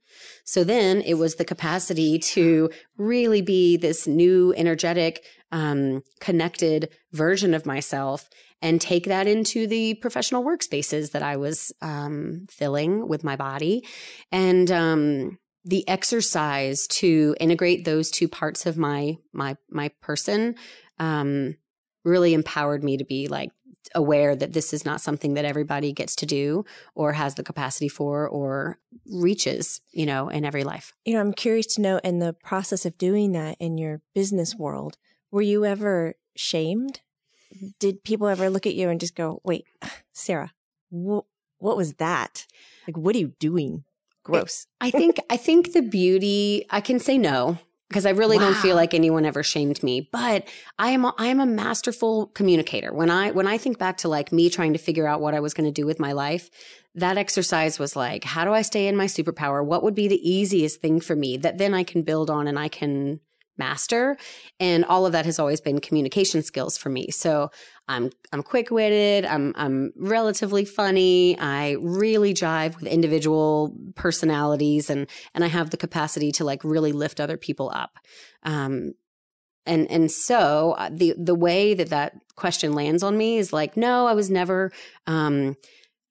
So 0.45 0.65
then 0.65 1.03
it 1.03 1.15
was 1.15 1.35
the 1.35 1.45
capacity 1.45 2.19
to 2.35 2.71
really 2.97 3.43
be 3.43 3.77
this 3.77 4.07
new 4.07 4.55
energetic 4.57 5.23
um, 5.53 6.03
connected 6.19 6.89
version 7.13 7.53
of 7.53 7.67
myself 7.67 8.31
and 8.63 8.81
take 8.81 9.05
that 9.05 9.27
into 9.27 9.67
the 9.67 9.95
professional 9.97 10.43
workspaces 10.43 11.11
that 11.11 11.23
i 11.23 11.37
was 11.37 11.75
um, 11.83 12.47
filling 12.49 13.07
with 13.07 13.23
my 13.23 13.37
body. 13.37 13.85
And 14.33 14.71
um, 14.71 15.39
the 15.65 15.87
exercise 15.89 16.87
to 16.87 17.35
integrate 17.39 17.85
those 17.85 18.11
two 18.11 18.29
parts 18.29 18.67
of 18.67 18.77
my 18.77 19.17
my 19.33 19.57
my 19.71 19.89
person 20.01 20.55
um, 20.99 21.57
really 22.05 22.35
empowered 22.35 22.83
me 22.83 22.97
to 22.97 23.05
be 23.05 23.29
like 23.29 23.51
aware 23.95 24.37
that 24.37 24.53
this 24.53 24.73
is 24.73 24.85
not 24.85 25.01
something 25.01 25.35
that 25.35 25.45
everybody 25.45 25.93
gets 25.93 26.15
to 26.15 26.27
do 26.27 26.65
or 26.95 27.13
has 27.13 27.35
the 27.35 27.43
capacity 27.43 27.89
for 27.89 28.29
or 28.29 28.79
reaches 29.11 29.81
you 29.93 30.07
know 30.07 30.29
in 30.29 30.45
every 30.45 30.65
life. 30.65 30.93
You 31.05 31.15
know 31.15 31.21
i'm 31.21 31.33
curious 31.33 31.67
to 31.75 31.81
know 31.81 31.99
in 32.03 32.19
the 32.19 32.33
process 32.33 32.87
of 32.87 32.99
doing 32.99 33.33
that 33.33 33.57
in 33.59 33.79
your 33.79 34.01
business 34.15 34.55
world 34.55 34.97
were 35.31 35.43
you 35.43 35.65
ever 35.65 36.15
shamed? 36.37 37.01
Did 37.79 38.03
people 38.03 38.27
ever 38.27 38.51
look 38.51 38.67
at 38.67 38.75
you 38.75 38.89
and 38.89 38.99
just 38.99 39.15
go 39.15 39.41
wait 39.45 39.65
sarah 40.13 40.53
wh- 40.91 41.27
what 41.59 41.77
was 41.77 41.95
that? 41.95 42.47
Like 42.87 42.97
what 42.97 43.15
are 43.15 43.19
you 43.19 43.35
doing 43.39 43.85
gross. 44.31 44.67
I 44.81 44.91
think 44.91 45.19
I 45.29 45.37
think 45.37 45.73
the 45.73 45.83
beauty 45.83 46.67
I 46.71 46.81
can 46.81 46.99
say 46.99 47.19
no 47.19 47.59
because 47.91 48.07
I 48.07 48.11
really 48.11 48.39
wow. 48.39 48.45
don't 48.45 48.57
feel 48.57 48.77
like 48.77 48.95
anyone 48.95 49.27
ever 49.27 49.43
shamed 49.43 49.83
me. 49.83 50.09
But 50.13 50.49
I 50.79 50.91
am 50.91 51.05
a, 51.05 51.15
I 51.19 51.27
am 51.27 51.41
a 51.41 51.47
masterful 51.47 52.29
communicator. 52.29 52.93
When 52.93 53.11
I 53.11 53.33
when 53.33 53.49
I 53.49 53.59
think 53.59 53.79
back 53.79 53.99
to 53.99 54.09
like 54.09 54.33
me 54.33 54.49
trying 54.49 54.73
to 54.73 54.79
figure 54.79 55.09
out 55.09 55.21
what 55.21 55.35
I 55.35 55.41
was 55.41 55.55
going 55.55 55.67
to 55.67 55.73
do 55.73 55.87
with 55.87 55.99
my 55.99 56.13
life, 56.13 56.51
that 56.95 57.19
exercise 57.19 57.79
was 57.79 57.97
like, 57.97 58.23
how 58.23 58.45
do 58.45 58.53
I 58.53 58.63
stay 58.63 58.87
in 58.87 58.97
my 58.97 59.07
superpower? 59.07 59.65
What 59.65 59.83
would 59.83 59.95
be 59.95 60.07
the 60.07 60.29
easiest 60.29 60.81
thing 60.81 61.01
for 61.01 61.17
me 61.17 61.37
that 61.39 61.59
then 61.59 61.75
I 61.75 61.83
can 61.83 62.03
build 62.03 62.31
on 62.31 62.47
and 62.47 62.59
I 62.59 62.69
can 62.69 63.21
master 63.61 64.17
and 64.59 64.85
all 64.87 65.05
of 65.07 65.13
that 65.13 65.27
has 65.27 65.39
always 65.39 65.61
been 65.61 65.79
communication 65.81 66.43
skills 66.43 66.79
for 66.79 66.89
me 66.89 67.11
so 67.11 67.51
i'm 67.89 68.11
i'm 68.33 68.43
quick-witted 68.43 69.25
i'm 69.27 69.53
i'm 69.57 69.93
relatively 69.97 70.65
funny 70.65 71.39
i 71.39 71.77
really 71.81 72.33
jive 72.33 72.75
with 72.77 72.87
individual 72.87 73.77
personalities 73.95 74.89
and 74.91 75.07
and 75.35 75.45
i 75.45 75.47
have 75.47 75.71
the 75.71 75.77
capacity 75.77 76.33
to 76.33 76.43
like 76.43 76.65
really 76.65 76.93
lift 76.93 77.21
other 77.21 77.37
people 77.37 77.71
up 77.75 77.99
um 78.45 78.93
and 79.67 79.91
and 79.91 80.11
so 80.11 80.73
uh, 80.73 80.89
the 80.91 81.15
the 81.19 81.35
way 81.35 81.75
that 81.75 81.91
that 81.91 82.15
question 82.35 82.73
lands 82.73 83.03
on 83.03 83.17
me 83.17 83.37
is 83.37 83.53
like 83.53 83.77
no 83.77 84.07
i 84.07 84.15
was 84.15 84.31
never 84.31 84.73
um 85.07 85.55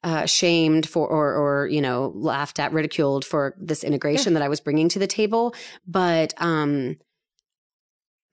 uh, 0.03 0.25
shamed 0.25 0.87
for 0.87 1.07
or 1.07 1.35
or 1.35 1.67
you 1.67 1.81
know 1.81 2.13
laughed 2.15 2.59
at 2.59 2.71
ridiculed 2.71 3.25
for 3.25 3.53
this 3.59 3.83
integration 3.83 4.31
yeah. 4.31 4.39
that 4.39 4.45
I 4.45 4.47
was 4.47 4.61
bringing 4.61 4.87
to 4.89 4.99
the 4.99 5.07
table 5.07 5.53
but 5.85 6.33
um 6.37 6.95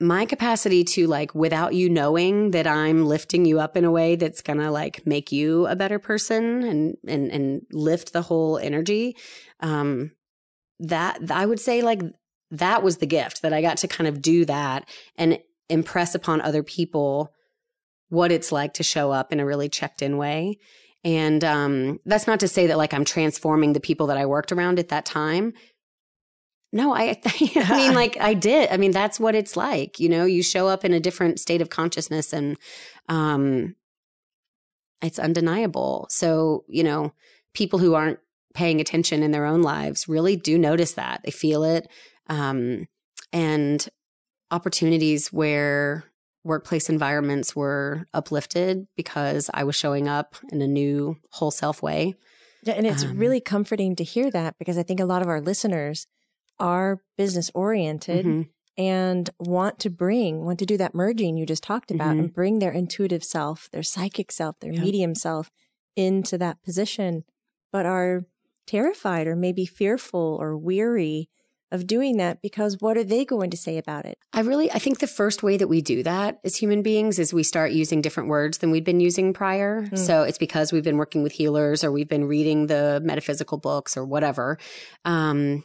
my 0.00 0.26
capacity 0.26 0.84
to 0.84 1.06
like 1.06 1.34
without 1.34 1.74
you 1.74 1.88
knowing 1.88 2.50
that 2.50 2.66
I'm 2.66 3.06
lifting 3.06 3.46
you 3.46 3.60
up 3.60 3.76
in 3.76 3.84
a 3.84 3.90
way 3.90 4.16
that's 4.16 4.42
going 4.42 4.58
to 4.58 4.70
like 4.70 5.06
make 5.06 5.32
you 5.32 5.66
a 5.66 5.76
better 5.76 5.98
person 5.98 6.62
and 6.62 6.96
and 7.06 7.30
and 7.30 7.62
lift 7.72 8.12
the 8.12 8.22
whole 8.22 8.58
energy 8.58 9.16
um 9.60 10.12
that 10.80 11.30
I 11.30 11.46
would 11.46 11.60
say 11.60 11.80
like 11.80 12.02
that 12.50 12.82
was 12.82 12.98
the 12.98 13.06
gift 13.06 13.40
that 13.42 13.54
I 13.54 13.62
got 13.62 13.78
to 13.78 13.88
kind 13.88 14.06
of 14.06 14.20
do 14.20 14.44
that 14.44 14.86
and 15.16 15.38
impress 15.70 16.14
upon 16.14 16.42
other 16.42 16.62
people 16.62 17.32
what 18.08 18.30
it's 18.30 18.52
like 18.52 18.74
to 18.74 18.82
show 18.82 19.10
up 19.10 19.32
in 19.32 19.40
a 19.40 19.46
really 19.46 19.68
checked 19.68 20.02
in 20.02 20.18
way. 20.18 20.58
And 21.04 21.42
um 21.42 22.00
that's 22.04 22.26
not 22.26 22.40
to 22.40 22.48
say 22.48 22.66
that 22.66 22.76
like 22.76 22.92
I'm 22.92 23.06
transforming 23.06 23.72
the 23.72 23.80
people 23.80 24.08
that 24.08 24.18
I 24.18 24.26
worked 24.26 24.52
around 24.52 24.78
at 24.78 24.90
that 24.90 25.06
time 25.06 25.54
no, 26.76 26.94
I, 26.94 27.20
I 27.56 27.76
mean, 27.76 27.94
like 27.94 28.16
I 28.20 28.34
did. 28.34 28.70
I 28.70 28.76
mean, 28.76 28.92
that's 28.92 29.18
what 29.18 29.34
it's 29.34 29.56
like. 29.56 29.98
You 29.98 30.08
know, 30.08 30.24
you 30.24 30.42
show 30.42 30.68
up 30.68 30.84
in 30.84 30.92
a 30.92 31.00
different 31.00 31.40
state 31.40 31.60
of 31.60 31.70
consciousness 31.70 32.32
and, 32.32 32.56
um, 33.08 33.74
it's 35.02 35.18
undeniable. 35.18 36.06
So, 36.10 36.64
you 36.68 36.82
know, 36.82 37.12
people 37.54 37.78
who 37.78 37.94
aren't 37.94 38.18
paying 38.54 38.80
attention 38.80 39.22
in 39.22 39.30
their 39.30 39.44
own 39.44 39.62
lives 39.62 40.08
really 40.08 40.36
do 40.36 40.58
notice 40.58 40.92
that. 40.92 41.20
They 41.24 41.30
feel 41.30 41.64
it. 41.64 41.88
Um, 42.28 42.88
and 43.32 43.86
opportunities 44.50 45.32
where 45.32 46.04
workplace 46.44 46.88
environments 46.88 47.54
were 47.54 48.06
uplifted 48.14 48.86
because 48.96 49.50
I 49.52 49.64
was 49.64 49.76
showing 49.76 50.08
up 50.08 50.36
in 50.50 50.62
a 50.62 50.66
new 50.66 51.16
whole 51.30 51.50
self 51.50 51.82
way. 51.82 52.14
Yeah, 52.62 52.74
And 52.74 52.86
it's 52.86 53.04
um, 53.04 53.18
really 53.18 53.40
comforting 53.40 53.94
to 53.96 54.04
hear 54.04 54.30
that 54.30 54.56
because 54.58 54.78
I 54.78 54.82
think 54.82 54.98
a 55.00 55.04
lot 55.04 55.22
of 55.22 55.28
our 55.28 55.40
listeners 55.40 56.06
are 56.58 57.00
business 57.16 57.50
oriented 57.54 58.26
mm-hmm. 58.26 58.42
and 58.82 59.30
want 59.38 59.78
to 59.80 59.90
bring, 59.90 60.44
want 60.44 60.58
to 60.58 60.66
do 60.66 60.76
that 60.76 60.94
merging 60.94 61.36
you 61.36 61.46
just 61.46 61.62
talked 61.62 61.90
about 61.90 62.10
mm-hmm. 62.10 62.20
and 62.20 62.34
bring 62.34 62.58
their 62.58 62.72
intuitive 62.72 63.24
self, 63.24 63.68
their 63.72 63.82
psychic 63.82 64.32
self, 64.32 64.58
their 64.60 64.72
medium 64.72 65.14
self 65.14 65.50
into 65.96 66.36
that 66.38 66.62
position, 66.62 67.24
but 67.72 67.86
are 67.86 68.22
terrified 68.66 69.26
or 69.26 69.36
maybe 69.36 69.64
fearful 69.64 70.36
or 70.40 70.56
weary 70.56 71.28
of 71.72 71.86
doing 71.86 72.16
that 72.16 72.40
because 72.40 72.76
what 72.80 72.96
are 72.96 73.04
they 73.04 73.24
going 73.24 73.50
to 73.50 73.56
say 73.56 73.76
about 73.76 74.04
it? 74.04 74.18
I 74.32 74.40
really 74.40 74.70
I 74.70 74.78
think 74.78 74.98
the 74.98 75.06
first 75.06 75.42
way 75.42 75.56
that 75.56 75.66
we 75.66 75.80
do 75.80 76.02
that 76.04 76.38
as 76.44 76.56
human 76.56 76.82
beings 76.82 77.18
is 77.18 77.34
we 77.34 77.42
start 77.42 77.72
using 77.72 78.00
different 78.00 78.28
words 78.28 78.58
than 78.58 78.70
we'd 78.70 78.84
been 78.84 79.00
using 79.00 79.32
prior. 79.32 79.82
Mm. 79.82 79.98
So 79.98 80.22
it's 80.22 80.38
because 80.38 80.72
we've 80.72 80.84
been 80.84 80.96
working 80.96 81.22
with 81.22 81.32
healers 81.32 81.82
or 81.82 81.90
we've 81.90 82.08
been 82.08 82.26
reading 82.26 82.66
the 82.66 83.00
metaphysical 83.04 83.58
books 83.58 83.96
or 83.96 84.04
whatever. 84.04 84.58
Um, 85.04 85.64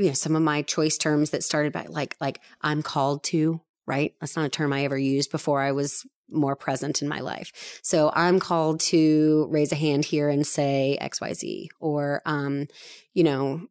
you 0.00 0.08
know, 0.08 0.14
some 0.14 0.34
of 0.34 0.42
my 0.42 0.62
choice 0.62 0.96
terms 0.96 1.30
that 1.30 1.44
started 1.44 1.72
by 1.72 1.86
like, 1.88 2.16
like 2.20 2.40
I'm 2.62 2.82
called 2.82 3.22
to, 3.24 3.60
right? 3.86 4.14
That's 4.20 4.34
not 4.34 4.46
a 4.46 4.50
term 4.50 4.72
I 4.72 4.84
ever 4.84 4.98
used 4.98 5.30
before 5.30 5.60
I 5.60 5.72
was 5.72 6.06
more 6.30 6.56
present 6.56 7.02
in 7.02 7.08
my 7.08 7.20
life. 7.20 7.80
So 7.82 8.10
I'm 8.14 8.40
called 8.40 8.80
to 8.80 9.46
raise 9.50 9.72
a 9.72 9.76
hand 9.76 10.04
here 10.04 10.28
and 10.28 10.46
say 10.46 10.96
XYZ 11.02 11.66
or, 11.80 12.22
um, 12.24 12.66
you 13.12 13.24
know, 13.24 13.66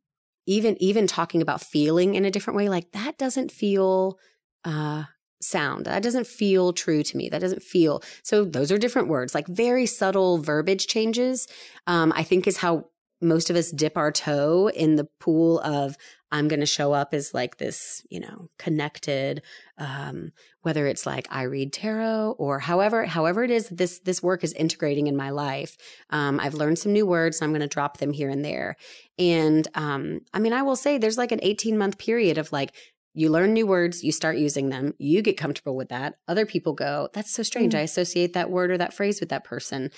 even, 0.46 0.82
even 0.82 1.08
talking 1.08 1.42
about 1.42 1.62
feeling 1.62 2.16
in 2.16 2.26
a 2.26 2.32
different 2.32 2.58
way, 2.58 2.70
like 2.70 2.92
that 2.92 3.18
doesn't 3.18 3.52
feel, 3.52 4.20
uh, 4.66 5.06
sound. 5.42 5.86
That 5.86 6.04
doesn't 6.04 6.28
feel 6.28 6.74
true 6.74 7.02
to 7.02 7.18
me. 7.18 7.30
That 7.30 7.40
doesn't 7.40 7.64
feel. 7.64 8.04
So 8.24 8.44
those 8.44 8.74
are 8.74 8.78
different 8.78 9.08
words, 9.08 9.34
like 9.34 9.48
very 9.48 9.86
subtle 9.86 10.38
verbiage 10.38 10.86
changes. 10.86 11.48
Um, 11.88 12.12
I 12.14 12.24
think 12.24 12.46
is 12.46 12.58
how 12.58 12.90
most 13.22 13.50
of 13.50 13.56
us 13.56 13.72
dip 13.72 13.98
our 13.98 14.12
toe 14.12 14.70
in 14.70 14.96
the 14.96 15.08
pool 15.20 15.60
of 15.62 15.98
I'm 16.32 16.48
going 16.48 16.60
to 16.60 16.66
show 16.66 16.94
up 16.94 17.14
as 17.14 17.34
like 17.34 17.58
this, 17.58 18.06
you 18.10 18.20
know, 18.20 18.50
connected, 18.58 19.42
um, 19.78 20.32
whether 20.62 20.86
it's 20.88 21.06
like 21.06 21.28
I 21.32 21.44
read 21.44 21.74
tarot 21.74 22.36
or 22.38 22.60
however, 22.60 23.06
however 23.06 23.44
it 23.44 23.52
is 23.52 23.70
this, 23.70 24.00
this 24.00 24.22
work 24.22 24.44
is 24.44 24.54
integrating 24.54 25.08
in 25.08 25.16
my 25.16 25.32
life. 25.32 25.78
Um, 26.10 26.40
I've 26.40 26.54
learned 26.54 26.80
some 26.80 26.94
new 26.94 27.06
words 27.06 27.40
and 27.40 27.48
I'm 27.48 27.52
going 27.52 27.68
to 27.68 27.74
drop 27.74 27.98
them 27.98 28.14
here 28.14 28.30
and 28.30 28.46
there. 28.46 28.76
And, 29.18 29.68
um, 29.76 30.22
I 30.34 30.40
mean, 30.40 30.54
I 30.54 30.62
will 30.62 30.76
say 30.76 30.98
there's 30.98 31.18
like 31.18 31.32
an 31.32 31.40
18 31.42 31.78
month 31.78 31.98
period 31.98 32.38
of 32.38 32.52
like, 32.52 32.74
you 33.16 33.30
learn 33.30 33.54
new 33.54 33.66
words, 33.66 34.04
you 34.04 34.12
start 34.12 34.38
using 34.38 34.70
them, 34.70 34.94
you 35.00 35.24
get 35.24 35.36
comfortable 35.36 35.76
with 35.76 35.90
that. 35.90 36.16
Other 36.28 36.46
people 36.46 36.74
go, 36.74 37.10
that's 37.12 37.34
so 37.34 37.42
strange. 37.42 37.74
Mm. 37.74 37.80
I 37.80 37.82
associate 37.82 38.34
that 38.34 38.52
word 38.52 38.70
or 38.70 38.78
that 38.78 38.94
phrase 38.94 39.20
with 39.20 39.30
that 39.30 39.44
person 39.44 39.90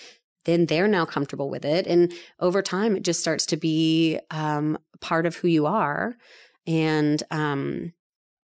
then 0.46 0.66
they're 0.66 0.88
now 0.88 1.06
comfortable 1.06 1.50
with 1.50 1.66
it. 1.66 1.88
And 1.88 2.14
over 2.40 2.62
time, 2.62 2.96
it 2.96 3.04
just 3.04 3.20
starts 3.20 3.46
to 3.48 3.58
be 3.58 4.20
um, 4.32 4.78
part 5.01 5.25
of 5.25 5.36
who 5.36 5.48
you 5.48 5.65
are. 5.65 6.15
And 6.65 7.22
um, 7.31 7.93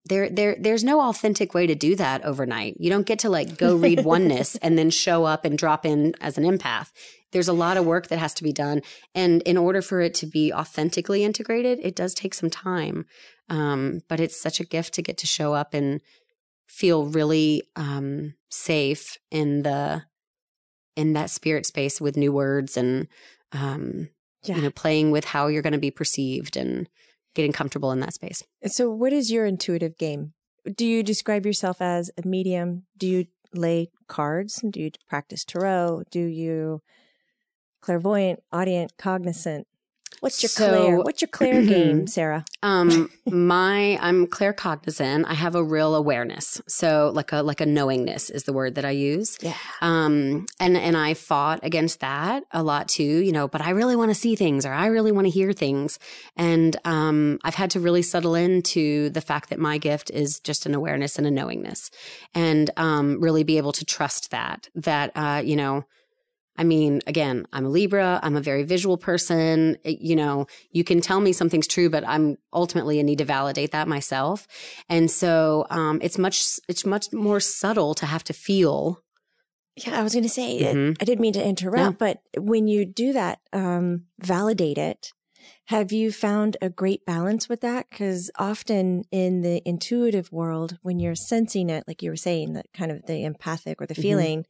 there, 0.04 0.28
there, 0.28 0.56
there's 0.58 0.84
no 0.84 1.00
authentic 1.00 1.54
way 1.54 1.66
to 1.66 1.74
do 1.74 1.96
that 1.96 2.24
overnight. 2.24 2.76
You 2.78 2.90
don't 2.90 3.06
get 3.06 3.20
to 3.20 3.30
like 3.30 3.56
go 3.56 3.76
read 3.76 4.04
oneness 4.04 4.56
and 4.56 4.78
then 4.78 4.90
show 4.90 5.24
up 5.24 5.44
and 5.44 5.56
drop 5.56 5.86
in 5.86 6.14
as 6.20 6.38
an 6.38 6.44
empath. 6.44 6.90
There's 7.32 7.48
a 7.48 7.54
lot 7.54 7.76
of 7.76 7.86
work 7.86 8.08
that 8.08 8.18
has 8.18 8.34
to 8.34 8.44
be 8.44 8.52
done. 8.52 8.82
And 9.14 9.42
in 9.42 9.56
order 9.56 9.80
for 9.80 10.00
it 10.00 10.14
to 10.14 10.26
be 10.26 10.52
authentically 10.52 11.24
integrated, 11.24 11.78
it 11.82 11.96
does 11.96 12.14
take 12.14 12.34
some 12.34 12.50
time. 12.50 13.06
Um, 13.48 14.00
but 14.08 14.20
it's 14.20 14.40
such 14.40 14.60
a 14.60 14.66
gift 14.66 14.94
to 14.94 15.02
get 15.02 15.18
to 15.18 15.26
show 15.26 15.54
up 15.54 15.72
and 15.72 16.00
feel 16.66 17.06
really 17.06 17.62
um, 17.76 18.34
safe 18.50 19.18
in 19.30 19.62
the 19.62 20.02
in 20.94 21.14
that 21.14 21.30
spirit 21.30 21.64
space 21.64 22.00
with 22.00 22.16
new 22.16 22.32
words 22.32 22.76
and 22.76 23.08
um, 23.52 24.08
Yeah. 24.44 24.56
you 24.56 24.62
know 24.62 24.70
playing 24.70 25.10
with 25.10 25.26
how 25.26 25.46
you're 25.46 25.62
going 25.62 25.72
to 25.72 25.78
be 25.78 25.90
perceived 25.90 26.56
and 26.56 26.88
getting 27.34 27.52
comfortable 27.52 27.92
in 27.92 28.00
that 28.00 28.14
space. 28.14 28.42
So, 28.66 28.90
what 28.90 29.12
is 29.12 29.30
your 29.30 29.46
intuitive 29.46 29.96
game? 29.98 30.34
Do 30.76 30.86
you 30.86 31.02
describe 31.02 31.44
yourself 31.46 31.80
as 31.80 32.10
a 32.22 32.26
medium? 32.26 32.84
Do 32.96 33.06
you 33.06 33.26
lay 33.54 33.90
cards? 34.06 34.62
Do 34.68 34.80
you 34.80 34.90
practice 35.08 35.44
tarot? 35.44 36.04
Do 36.10 36.20
you 36.20 36.82
clairvoyant, 37.80 38.40
audient, 38.52 38.96
cognizant? 38.96 39.66
What's 40.22 40.40
your 40.40 40.50
So- 40.50 40.68
Claire? 40.68 40.96
What's 40.98 41.20
your 41.20 41.28
Claire 41.28 41.62
game, 41.74 42.06
Sarah? 42.06 42.44
Um, 42.62 43.10
my 43.26 43.98
I'm 44.00 44.28
claircognizant. 44.28 45.24
I 45.26 45.34
have 45.34 45.56
a 45.56 45.64
real 45.64 45.96
awareness, 45.96 46.62
so 46.68 47.10
like 47.12 47.32
a 47.32 47.42
like 47.42 47.60
a 47.60 47.66
knowingness 47.66 48.30
is 48.30 48.44
the 48.44 48.52
word 48.52 48.76
that 48.76 48.84
I 48.84 48.90
use. 48.92 49.36
Yeah. 49.42 49.54
Um, 49.80 50.46
and 50.60 50.76
and 50.76 50.96
I 50.96 51.14
fought 51.14 51.58
against 51.64 51.98
that 52.00 52.44
a 52.52 52.62
lot 52.62 52.86
too, 52.86 53.02
you 53.02 53.32
know. 53.32 53.48
But 53.48 53.62
I 53.62 53.70
really 53.70 53.96
want 53.96 54.10
to 54.10 54.14
see 54.14 54.36
things, 54.36 54.64
or 54.64 54.72
I 54.72 54.86
really 54.86 55.10
want 55.10 55.26
to 55.26 55.30
hear 55.30 55.52
things, 55.52 55.98
and 56.36 56.76
um, 56.84 57.40
I've 57.42 57.56
had 57.56 57.72
to 57.72 57.80
really 57.80 58.02
settle 58.02 58.36
into 58.36 59.10
the 59.10 59.20
fact 59.20 59.50
that 59.50 59.58
my 59.58 59.76
gift 59.78 60.08
is 60.10 60.38
just 60.38 60.66
an 60.66 60.74
awareness 60.76 61.18
and 61.18 61.26
a 61.26 61.32
knowingness, 61.32 61.90
and 62.32 62.70
um, 62.76 63.20
really 63.20 63.42
be 63.42 63.56
able 63.56 63.72
to 63.72 63.84
trust 63.84 64.30
that. 64.30 64.68
That 64.76 65.10
uh, 65.16 65.42
you 65.44 65.56
know. 65.56 65.84
I 66.56 66.64
mean, 66.64 67.00
again, 67.06 67.46
I'm 67.52 67.64
a 67.64 67.68
Libra. 67.68 68.20
I'm 68.22 68.36
a 68.36 68.40
very 68.42 68.62
visual 68.62 68.98
person. 68.98 69.78
You 69.84 70.16
know, 70.16 70.46
you 70.70 70.84
can 70.84 71.00
tell 71.00 71.20
me 71.20 71.32
something's 71.32 71.66
true, 71.66 71.88
but 71.88 72.06
I'm 72.06 72.36
ultimately 72.52 72.98
I 72.98 73.02
need 73.02 73.18
to 73.18 73.24
validate 73.24 73.72
that 73.72 73.88
myself. 73.88 74.46
And 74.88 75.10
so, 75.10 75.66
um, 75.70 75.98
it's 76.02 76.18
much, 76.18 76.44
it's 76.68 76.84
much 76.84 77.12
more 77.12 77.40
subtle 77.40 77.94
to 77.94 78.06
have 78.06 78.24
to 78.24 78.32
feel. 78.32 79.02
Yeah, 79.76 79.98
I 79.98 80.02
was 80.02 80.12
going 80.12 80.24
to 80.24 80.28
say, 80.28 80.60
Mhm. 80.60 80.96
I 81.00 81.04
didn't 81.06 81.22
mean 81.22 81.32
to 81.32 81.42
interrupt, 81.44 81.98
but 81.98 82.20
when 82.36 82.68
you 82.68 82.84
do 82.84 83.14
that, 83.14 83.40
um, 83.54 84.04
validate 84.20 84.76
it. 84.76 85.12
Have 85.66 85.90
you 85.90 86.12
found 86.12 86.56
a 86.60 86.68
great 86.68 87.06
balance 87.06 87.48
with 87.48 87.62
that? 87.62 87.88
Because 87.88 88.30
often 88.38 89.04
in 89.10 89.40
the 89.40 89.62
intuitive 89.64 90.30
world, 90.30 90.78
when 90.82 90.98
you're 91.00 91.14
sensing 91.14 91.70
it, 91.70 91.84
like 91.88 92.02
you 92.02 92.10
were 92.10 92.16
saying, 92.16 92.52
that 92.52 92.66
kind 92.74 92.92
of 92.92 93.06
the 93.06 93.24
empathic 93.24 93.80
or 93.80 93.86
the 93.86 93.94
Mhm. 93.94 94.02
feeling, 94.02 94.46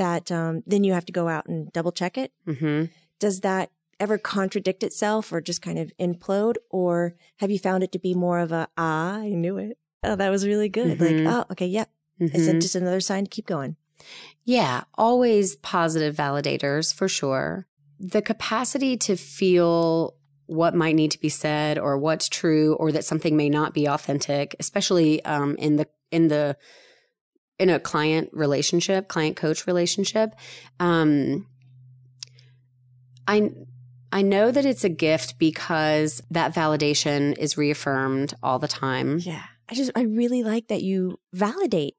that 0.00 0.32
um, 0.32 0.62
then 0.66 0.82
you 0.84 0.92
have 0.94 1.04
to 1.06 1.12
go 1.12 1.28
out 1.28 1.46
and 1.46 1.70
double 1.72 1.92
check 1.92 2.16
it. 2.16 2.32
hmm 2.46 2.84
Does 3.18 3.40
that 3.40 3.70
ever 3.98 4.16
contradict 4.16 4.82
itself 4.82 5.30
or 5.32 5.40
just 5.42 5.60
kind 5.60 5.78
of 5.78 5.92
implode? 6.00 6.56
Or 6.70 7.14
have 7.36 7.50
you 7.50 7.58
found 7.58 7.82
it 7.84 7.92
to 7.92 7.98
be 7.98 8.14
more 8.14 8.38
of 8.38 8.50
a, 8.50 8.66
ah, 8.78 9.18
I 9.18 9.28
knew 9.28 9.58
it. 9.58 9.76
Oh, 10.02 10.16
that 10.16 10.30
was 10.30 10.46
really 10.46 10.70
good. 10.70 10.98
Mhm. 10.98 11.24
Like, 11.26 11.34
oh, 11.34 11.44
okay, 11.52 11.66
yep. 11.66 11.90
Is 12.18 12.48
it 12.48 12.60
just 12.60 12.74
another 12.74 13.00
sign 13.00 13.24
to 13.24 13.30
keep 13.30 13.46
going? 13.46 13.76
Yeah, 14.44 14.84
always 14.96 15.56
positive 15.56 16.14
validators 16.16 16.94
for 16.94 17.08
sure. 17.08 17.66
The 17.98 18.22
capacity 18.22 18.96
to 18.98 19.16
feel 19.16 20.14
what 20.46 20.74
might 20.74 20.96
need 20.96 21.10
to 21.12 21.20
be 21.20 21.28
said 21.28 21.78
or 21.78 21.98
what's 21.98 22.28
true 22.28 22.74
or 22.80 22.90
that 22.92 23.04
something 23.04 23.36
may 23.36 23.48
not 23.48 23.74
be 23.74 23.86
authentic, 23.86 24.56
especially 24.58 25.22
um, 25.24 25.56
in 25.56 25.76
the 25.76 25.86
in 26.10 26.28
the 26.28 26.56
in 27.60 27.68
a 27.68 27.78
client 27.78 28.30
relationship, 28.32 29.06
client 29.06 29.36
coach 29.36 29.66
relationship. 29.66 30.34
Um, 30.80 31.46
I 33.28 33.52
I 34.10 34.22
know 34.22 34.50
that 34.50 34.64
it's 34.64 34.82
a 34.82 34.88
gift 34.88 35.38
because 35.38 36.22
that 36.30 36.54
validation 36.54 37.36
is 37.38 37.56
reaffirmed 37.56 38.34
all 38.42 38.58
the 38.58 38.66
time. 38.66 39.18
Yeah. 39.18 39.44
I 39.68 39.74
just 39.74 39.92
I 39.94 40.02
really 40.02 40.42
like 40.42 40.68
that 40.68 40.82
you 40.82 41.20
validate 41.32 41.94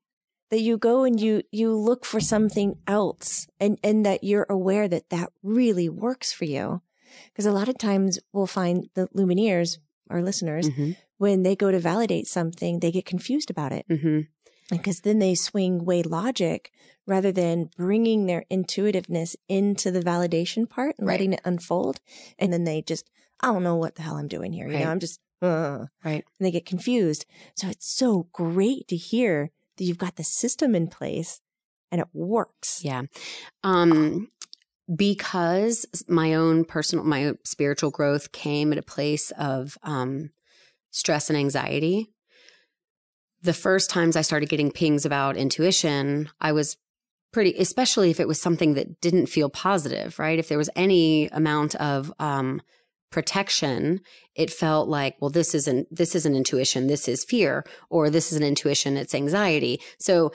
that 0.49 0.59
you 0.59 0.77
go 0.77 1.03
and 1.03 1.21
you 1.21 1.43
you 1.51 1.73
look 1.73 2.03
for 2.03 2.19
something 2.19 2.75
else 2.87 3.47
and 3.59 3.77
and 3.83 4.05
that 4.05 4.23
you're 4.23 4.47
aware 4.49 4.87
that 4.87 5.09
that 5.11 5.29
really 5.41 5.87
works 5.87 6.33
for 6.33 6.45
you. 6.45 6.81
Because 7.27 7.45
a 7.45 7.51
lot 7.51 7.69
of 7.69 7.77
times 7.77 8.19
we'll 8.33 8.47
find 8.47 8.89
the 8.95 9.07
lumineers, 9.15 9.77
our 10.09 10.21
listeners, 10.21 10.67
hmm 10.69 10.91
when 11.17 11.43
they 11.43 11.55
go 11.55 11.69
to 11.69 11.77
validate 11.77 12.25
something, 12.25 12.79
they 12.79 12.91
get 12.91 13.05
confused 13.05 13.51
about 13.51 13.71
it 13.71 13.85
hmm 13.87 14.21
because 14.77 15.01
then 15.01 15.19
they 15.19 15.35
swing 15.35 15.85
way 15.85 16.01
logic 16.01 16.71
rather 17.05 17.31
than 17.31 17.69
bringing 17.77 18.25
their 18.25 18.45
intuitiveness 18.49 19.35
into 19.47 19.91
the 19.91 19.99
validation 20.01 20.67
part 20.69 20.95
and 20.97 21.07
Right. 21.07 21.15
letting 21.15 21.33
it 21.33 21.41
unfold. 21.43 21.99
And 22.39 22.51
then 22.53 22.63
they 22.63 22.81
just, 22.81 23.09
I 23.41 23.47
don't 23.47 23.63
know 23.63 23.75
what 23.75 23.95
the 23.95 24.01
hell 24.01 24.17
I'm 24.17 24.27
doing 24.27 24.53
here. 24.53 24.67
You 24.67 24.73
Right. 24.73 24.85
know, 24.85 24.91
I'm 24.91 24.99
just, 24.99 25.19
uh, 25.41 25.85
Right. 26.03 26.23
and 26.39 26.45
they 26.45 26.51
get 26.51 26.65
confused. 26.65 27.25
So 27.55 27.67
it's 27.67 27.87
so 27.87 28.27
great 28.31 28.87
to 28.87 28.95
hear 28.95 29.51
that 29.77 29.83
you've 29.83 29.97
got 29.97 30.15
the 30.15 30.23
system 30.23 30.75
in 30.75 30.87
place 30.87 31.41
and 31.91 31.99
it 31.99 32.07
works. 32.13 32.83
Yeah. 32.83 33.03
Um, 33.63 34.29
because 34.93 35.85
my 36.07 36.33
own 36.33 36.65
personal, 36.65 37.05
my 37.05 37.33
spiritual 37.43 37.91
growth 37.91 38.31
came 38.31 38.71
at 38.71 38.77
a 38.77 38.83
place 38.83 39.31
of 39.31 39.77
um, 39.83 40.31
stress 40.91 41.29
and 41.29 41.37
anxiety. 41.37 42.09
The 43.43 43.53
first 43.53 43.89
times 43.89 44.15
I 44.15 44.21
started 44.21 44.49
getting 44.49 44.71
pings 44.71 45.05
about 45.05 45.37
intuition, 45.37 46.29
I 46.39 46.51
was 46.51 46.77
pretty, 47.31 47.55
especially 47.57 48.11
if 48.11 48.19
it 48.19 48.27
was 48.27 48.41
something 48.41 48.73
that 48.75 49.01
didn't 49.01 49.27
feel 49.27 49.49
positive, 49.49 50.19
right? 50.19 50.37
If 50.37 50.49
there 50.49 50.57
was 50.57 50.69
any 50.75 51.27
amount 51.27 51.75
of 51.75 52.13
um, 52.19 52.61
protection, 53.11 54.01
it 54.35 54.51
felt 54.51 54.89
like, 54.89 55.15
well, 55.19 55.29
this 55.29 55.53
isn't 55.55 55.87
this 55.95 56.15
isn't 56.15 56.35
intuition, 56.35 56.87
this 56.87 57.07
is 57.07 57.23
fear, 57.23 57.63
or 57.89 58.09
this 58.09 58.31
is 58.31 58.37
an 58.37 58.43
intuition, 58.43 58.97
it's 58.97 59.15
anxiety. 59.15 59.81
So 59.99 60.31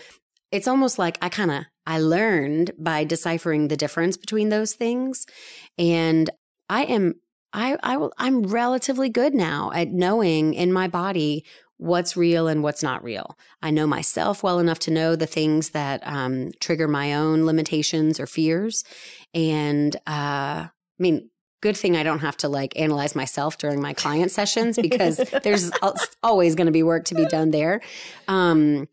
it's 0.53 0.69
almost 0.69 0.99
like 0.99 1.19
I 1.23 1.29
kind 1.29 1.51
of 1.51 1.65
I 1.87 1.99
learned 1.99 2.73
by 2.79 3.05
deciphering 3.05 3.69
the 3.69 3.77
difference 3.77 4.17
between 4.17 4.49
those 4.49 4.75
things, 4.75 5.27
and 5.79 6.31
I 6.69 6.85
am 6.85 7.15
I 7.53 7.79
I 7.83 7.97
will 7.97 8.13
I'm 8.19 8.43
relatively 8.43 9.09
good 9.09 9.35
now 9.35 9.73
at 9.75 9.89
knowing 9.89 10.55
in 10.55 10.73
my 10.73 10.89
body 10.89 11.45
what's 11.79 12.17
real 12.17 12.49
and 12.49 12.63
what's 12.63 12.83
not 12.83 13.05
real. 13.05 13.37
I 13.63 13.71
know 13.71 13.87
myself 13.87 14.43
well 14.43 14.59
enough 14.59 14.79
to 14.81 14.91
know 14.91 15.17
the 15.17 15.27
things 15.27 15.71
that 15.71 16.01
um, 16.07 16.51
trigger 16.61 16.89
my 16.89 17.15
own 17.15 17.45
limitations 17.45 18.19
or 18.21 18.27
fears, 18.27 18.85
and 19.35 19.95
uh, 20.07 20.69
I 20.69 20.71
mean. 20.99 21.31
Good 21.63 21.77
thing 21.77 21.97
I 21.97 22.03
don't 22.03 22.21
have 22.21 22.37
to 22.39 22.49
like 22.49 22.79
analyze 22.79 23.17
myself 23.17 23.57
during 23.57 23.81
my 23.81 23.95
client 23.95 24.31
sessions 24.31 24.79
because 24.81 25.17
there's 25.43 25.73
al- 25.83 25.97
always 26.23 26.55
going 26.55 26.67
to 26.67 26.73
be 26.73 26.83
work 26.83 27.07
to 27.07 27.15
be 27.15 27.25
done 27.25 27.51
there. 27.51 27.81
Um, 28.29 28.89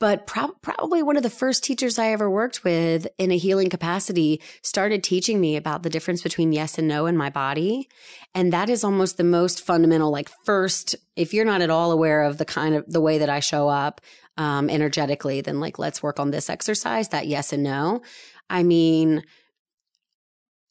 but 0.00 0.26
prob- 0.26 0.60
probably 0.62 1.02
one 1.02 1.16
of 1.16 1.22
the 1.22 1.30
first 1.30 1.62
teachers 1.62 1.98
I 1.98 2.10
ever 2.10 2.28
worked 2.28 2.64
with 2.64 3.06
in 3.18 3.30
a 3.30 3.36
healing 3.36 3.68
capacity 3.68 4.40
started 4.62 5.04
teaching 5.04 5.40
me 5.40 5.56
about 5.56 5.82
the 5.82 5.90
difference 5.90 6.22
between 6.22 6.52
yes 6.52 6.78
and 6.78 6.88
no 6.88 7.06
in 7.06 7.16
my 7.16 7.28
body. 7.28 7.88
And 8.34 8.52
that 8.52 8.70
is 8.70 8.82
almost 8.82 9.18
the 9.18 9.24
most 9.24 9.62
fundamental, 9.62 10.10
like 10.10 10.30
first, 10.44 10.96
if 11.16 11.34
you're 11.34 11.44
not 11.44 11.60
at 11.60 11.70
all 11.70 11.92
aware 11.92 12.22
of 12.22 12.38
the 12.38 12.46
kind 12.46 12.74
of 12.74 12.90
the 12.90 13.00
way 13.00 13.18
that 13.18 13.28
I 13.28 13.40
show 13.40 13.68
up 13.68 14.00
um, 14.38 14.70
energetically, 14.70 15.42
then 15.42 15.60
like, 15.60 15.78
let's 15.78 16.02
work 16.02 16.18
on 16.18 16.30
this 16.30 16.48
exercise, 16.48 17.10
that 17.10 17.26
yes 17.26 17.52
and 17.52 17.62
no. 17.62 18.00
I 18.48 18.62
mean, 18.62 19.22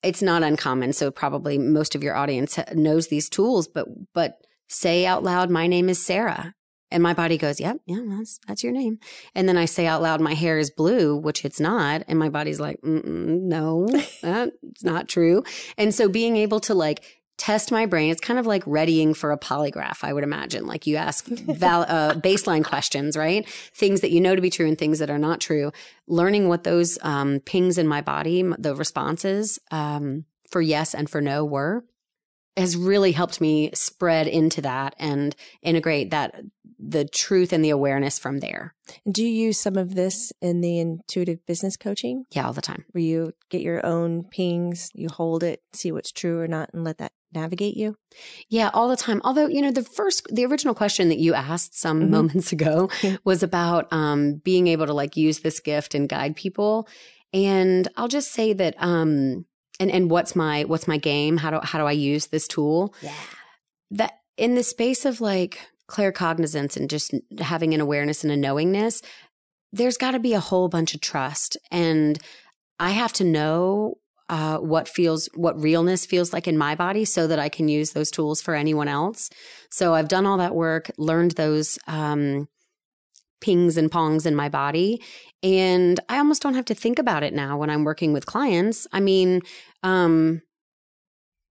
it's 0.01 0.23
not 0.23 0.41
uncommon. 0.41 0.91
So 0.93 1.11
probably 1.11 1.59
most 1.59 1.93
of 1.93 2.01
your 2.01 2.15
audience 2.15 2.57
knows 2.73 3.07
these 3.07 3.29
tools, 3.29 3.67
but, 3.67 3.87
but 4.13 4.41
say 4.69 5.05
out 5.05 5.23
loud, 5.23 5.51
my 5.51 5.67
name 5.67 5.87
is 5.87 6.03
Sarah. 6.03 6.55
And 6.91 7.03
my 7.03 7.13
body 7.13 7.37
goes, 7.37 7.59
yep, 7.59 7.77
yeah, 7.85 8.01
that's, 8.07 8.39
that's 8.47 8.63
your 8.63 8.73
name. 8.73 8.99
And 9.35 9.47
then 9.47 9.57
I 9.57 9.65
say 9.65 9.85
out 9.85 10.01
loud, 10.01 10.21
my 10.21 10.33
hair 10.33 10.57
is 10.57 10.71
blue, 10.71 11.15
which 11.15 11.45
it's 11.45 11.59
not. 11.59 12.03
And 12.07 12.17
my 12.17 12.29
body's 12.29 12.59
like, 12.59 12.79
no, 12.83 13.87
that's 14.21 14.83
not 14.83 15.07
true. 15.07 15.43
And 15.77 15.93
so 15.93 16.09
being 16.09 16.35
able 16.37 16.59
to 16.61 16.73
like 16.73 17.03
test 17.37 17.71
my 17.71 17.85
brain, 17.85 18.11
it's 18.11 18.19
kind 18.19 18.37
of 18.37 18.45
like 18.45 18.63
readying 18.65 19.13
for 19.13 19.31
a 19.31 19.37
polygraph, 19.37 20.03
I 20.03 20.13
would 20.13 20.23
imagine. 20.23 20.65
Like 20.67 20.85
you 20.85 20.97
ask 20.97 21.25
val- 21.25 21.85
uh, 21.87 22.13
baseline 22.15 22.63
questions, 22.63 23.15
right? 23.15 23.47
Things 23.73 24.01
that 24.01 24.11
you 24.11 24.19
know 24.19 24.35
to 24.35 24.41
be 24.41 24.49
true 24.49 24.67
and 24.67 24.77
things 24.77 24.99
that 24.99 25.09
are 25.09 25.17
not 25.17 25.39
true. 25.39 25.71
Learning 26.07 26.49
what 26.49 26.63
those 26.63 26.99
um, 27.01 27.39
pings 27.39 27.77
in 27.77 27.87
my 27.87 28.01
body, 28.01 28.43
the 28.57 28.75
responses 28.75 29.57
um, 29.71 30.25
for 30.49 30.61
yes 30.61 30.93
and 30.93 31.09
for 31.09 31.21
no 31.21 31.45
were 31.45 31.83
has 32.57 32.75
really 32.75 33.11
helped 33.11 33.39
me 33.39 33.71
spread 33.73 34.27
into 34.27 34.61
that 34.61 34.95
and 34.99 35.35
integrate 35.61 36.11
that 36.11 36.35
the 36.77 37.05
truth 37.05 37.51
and 37.53 37.63
the 37.63 37.69
awareness 37.69 38.17
from 38.19 38.39
there. 38.39 38.73
Do 39.09 39.23
you 39.23 39.29
use 39.47 39.59
some 39.59 39.75
of 39.77 39.95
this 39.95 40.31
in 40.41 40.61
the 40.61 40.79
intuitive 40.79 41.45
business 41.45 41.75
coaching 41.77 42.25
Yeah, 42.31 42.45
all 42.47 42.53
the 42.53 42.61
time. 42.61 42.85
where 42.91 43.03
you 43.03 43.33
get 43.49 43.61
your 43.61 43.85
own 43.85 44.23
pings, 44.23 44.89
you 44.93 45.09
hold 45.09 45.43
it, 45.43 45.61
see 45.73 45.91
what's 45.91 46.11
true 46.11 46.39
or 46.39 46.47
not, 46.47 46.69
and 46.73 46.83
let 46.83 46.97
that 46.99 47.11
navigate 47.33 47.75
you? 47.77 47.95
Yeah, 48.49 48.71
all 48.73 48.87
the 48.87 48.95
time. 48.97 49.21
Although, 49.23 49.47
you 49.47 49.61
know, 49.61 49.71
the 49.71 49.83
first, 49.83 50.25
the 50.31 50.45
original 50.45 50.73
question 50.73 51.09
that 51.09 51.19
you 51.19 51.33
asked 51.33 51.77
some 51.79 52.03
Mhm. 52.03 52.09
moments 52.09 52.51
ago 52.51 52.89
was 53.23 53.43
about 53.43 53.91
um, 53.93 54.35
being 54.43 54.67
able 54.67 54.85
to 54.87 54.93
like 54.93 55.15
use 55.15 55.39
this 55.39 55.59
gift 55.59 55.93
and 55.95 56.09
guide 56.09 56.35
people. 56.35 56.87
And 57.33 57.87
I'll 57.97 58.07
just 58.07 58.31
say 58.31 58.53
that, 58.53 58.73
um, 58.79 59.45
and 59.79 59.91
and 59.91 60.09
what's 60.09 60.35
my 60.35 60.63
what's 60.63 60.87
my 60.87 60.97
game? 60.97 61.37
How 61.37 61.51
do 61.51 61.59
how 61.63 61.79
do 61.79 61.85
I 61.85 61.91
use 61.91 62.27
this 62.27 62.47
tool? 62.47 62.93
Yeah. 63.01 63.13
That 63.91 64.19
in 64.37 64.55
the 64.55 64.63
space 64.63 65.05
of 65.05 65.21
like 65.21 65.59
claircognizance 65.87 66.77
and 66.77 66.89
just 66.89 67.13
having 67.39 67.73
an 67.73 67.81
awareness 67.81 68.23
and 68.23 68.31
a 68.31 68.37
knowingness, 68.37 69.01
there's 69.71 69.97
got 69.97 70.11
to 70.11 70.19
be 70.19 70.33
a 70.33 70.39
whole 70.39 70.69
bunch 70.69 70.93
of 70.93 71.01
trust 71.01 71.57
and 71.71 72.19
I 72.79 72.91
have 72.91 73.11
to 73.13 73.23
know 73.23 73.95
uh, 74.29 74.57
what 74.57 74.87
feels, 74.87 75.27
what 75.33 75.59
realness 75.61 76.05
feels 76.05 76.31
like 76.31 76.47
in 76.47 76.57
my 76.57 76.75
body 76.75 77.03
so 77.03 77.27
that 77.27 77.39
I 77.39 77.49
can 77.49 77.67
use 77.67 77.91
those 77.91 78.11
tools 78.11 78.41
for 78.41 78.55
anyone 78.55 78.87
else. 78.87 79.29
So 79.69 79.95
I've 79.95 80.07
done 80.07 80.25
all 80.25 80.37
that 80.37 80.55
work, 80.55 80.91
learned 80.97 81.31
those, 81.31 81.77
um, 81.87 82.47
pings 83.41 83.77
and 83.77 83.89
pongs 83.89 84.25
in 84.25 84.35
my 84.35 84.49
body. 84.49 85.01
And 85.41 85.99
I 86.09 86.17
almost 86.17 86.41
don't 86.41 86.55
have 86.55 86.65
to 86.65 86.75
think 86.75 86.99
about 86.99 87.23
it 87.23 87.33
now 87.33 87.57
when 87.57 87.69
I'm 87.69 87.85
working 87.85 88.13
with 88.13 88.25
clients. 88.25 88.85
I 88.91 88.99
mean, 88.99 89.41
um, 89.83 90.41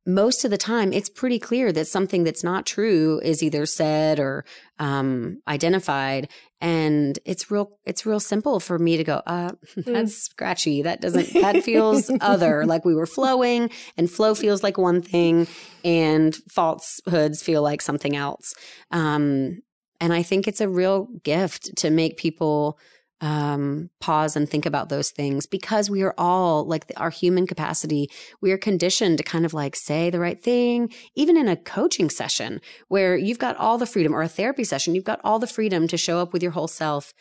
most 0.08 0.44
of 0.44 0.50
the 0.50 0.56
time 0.56 0.90
it's 0.92 1.10
pretty 1.10 1.38
clear 1.38 1.70
that 1.70 1.86
something 1.86 2.24
that's 2.24 2.42
not 2.42 2.64
true 2.64 3.20
is 3.22 3.42
either 3.42 3.66
said 3.66 4.18
or 4.18 4.44
um, 4.78 5.42
identified. 5.46 6.30
And 6.62 7.18
it's 7.26 7.50
real 7.50 7.78
it's 7.84 8.06
real 8.06 8.18
simple 8.18 8.58
for 8.58 8.78
me 8.78 8.96
to 8.96 9.04
go 9.04 9.22
uh 9.26 9.52
that's 9.76 10.14
mm. 10.14 10.30
scratchy. 10.30 10.82
That 10.82 11.00
doesn't 11.00 11.32
that 11.34 11.62
feels 11.62 12.10
other. 12.20 12.64
Like 12.64 12.84
we 12.84 12.94
were 12.94 13.06
flowing 13.06 13.70
and 13.96 14.10
flow 14.10 14.34
feels 14.34 14.62
like 14.62 14.78
one 14.78 15.02
thing 15.02 15.46
and 15.84 16.34
falsehoods 16.50 17.42
feel 17.42 17.62
like 17.62 17.82
something 17.82 18.16
else. 18.16 18.54
Um 18.90 19.60
and 20.00 20.12
i 20.12 20.22
think 20.22 20.46
it's 20.46 20.60
a 20.60 20.68
real 20.68 21.08
gift 21.24 21.76
to 21.76 21.90
make 21.90 22.16
people 22.16 22.78
um, 23.20 23.90
pause 24.00 24.36
and 24.36 24.48
think 24.48 24.64
about 24.64 24.88
those 24.88 25.10
things 25.10 25.46
because 25.46 25.90
we 25.90 26.02
are 26.02 26.14
all 26.16 26.64
like 26.64 26.86
the, 26.86 26.98
our 26.98 27.10
human 27.10 27.46
capacity. 27.46 28.10
We 28.40 28.52
are 28.52 28.58
conditioned 28.58 29.18
to 29.18 29.24
kind 29.24 29.44
of 29.44 29.52
like 29.52 29.74
say 29.74 30.10
the 30.10 30.20
right 30.20 30.40
thing, 30.40 30.92
even 31.14 31.36
in 31.36 31.48
a 31.48 31.56
coaching 31.56 32.10
session 32.10 32.60
where 32.88 33.16
you've 33.16 33.38
got 33.38 33.56
all 33.56 33.78
the 33.78 33.86
freedom 33.86 34.14
or 34.14 34.22
a 34.22 34.28
therapy 34.28 34.64
session, 34.64 34.94
you've 34.94 35.04
got 35.04 35.20
all 35.24 35.38
the 35.38 35.46
freedom 35.46 35.88
to 35.88 35.96
show 35.96 36.20
up 36.20 36.32
with 36.32 36.42
your 36.42 36.52
whole 36.52 36.68
self 36.68 37.12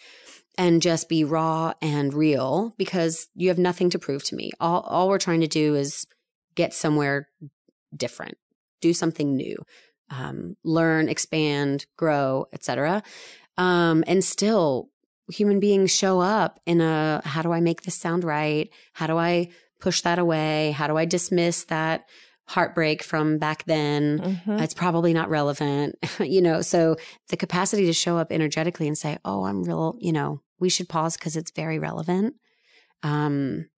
and 0.57 0.81
just 0.81 1.09
be 1.09 1.23
raw 1.23 1.73
and 1.81 2.13
real 2.13 2.73
because 2.77 3.27
you 3.35 3.47
have 3.47 3.59
nothing 3.59 3.89
to 3.91 3.99
prove 3.99 4.23
to 4.25 4.35
me. 4.35 4.51
All, 4.59 4.81
all 4.81 5.07
we're 5.07 5.19
trying 5.19 5.41
to 5.41 5.47
do 5.47 5.75
is 5.75 6.05
get 6.55 6.73
somewhere 6.73 7.27
different, 7.95 8.37
do 8.81 8.93
something 8.93 9.35
new, 9.35 9.57
um, 10.09 10.55
learn, 10.63 11.09
expand, 11.09 11.85
grow, 11.95 12.45
etc. 12.53 13.03
Um, 13.57 14.03
and 14.07 14.23
still 14.23 14.89
human 15.29 15.59
beings 15.59 15.91
show 15.91 16.19
up 16.19 16.59
in 16.65 16.81
a 16.81 17.21
how 17.25 17.41
do 17.41 17.51
I 17.51 17.59
make 17.59 17.81
this 17.81 17.95
sound 17.95 18.23
right? 18.23 18.69
How 18.93 19.07
do 19.07 19.17
I 19.17 19.49
push 19.79 20.01
that 20.01 20.19
away? 20.19 20.71
How 20.71 20.87
do 20.87 20.97
I 20.97 21.05
dismiss 21.05 21.65
that 21.65 22.05
heartbreak 22.45 23.03
from 23.03 23.37
back 23.37 23.65
then? 23.65 24.19
Mm-hmm. 24.19 24.59
It's 24.59 24.73
probably 24.73 25.13
not 25.13 25.29
relevant, 25.29 25.95
you 26.19 26.41
know. 26.41 26.61
So 26.61 26.95
the 27.29 27.37
capacity 27.37 27.85
to 27.85 27.93
show 27.93 28.17
up 28.17 28.31
energetically 28.31 28.87
and 28.87 28.97
say, 28.97 29.17
"Oh, 29.25 29.43
I'm 29.43 29.63
real," 29.63 29.97
you 29.99 30.13
know, 30.13 30.41
we 30.59 30.69
should 30.69 30.89
pause 30.89 31.17
because 31.17 31.35
it's 31.35 31.51
very 31.51 31.79
relevant. 31.79 32.35
Um, 33.03 33.69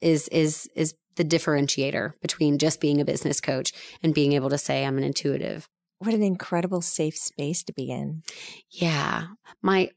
is 0.00 0.28
is 0.28 0.68
is 0.74 0.94
the 1.16 1.24
differentiator 1.24 2.12
between 2.20 2.58
just 2.58 2.80
being 2.80 3.00
a 3.00 3.04
business 3.04 3.40
coach 3.40 3.72
and 4.02 4.14
being 4.14 4.32
able 4.32 4.50
to 4.50 4.58
say 4.58 4.84
I'm 4.84 4.98
an 4.98 5.04
intuitive. 5.04 5.68
What 5.98 6.14
an 6.14 6.22
incredible 6.22 6.82
safe 6.82 7.16
space 7.16 7.62
to 7.64 7.72
be 7.72 7.90
in. 7.90 8.22
Yeah. 8.68 9.28
My 9.62 9.90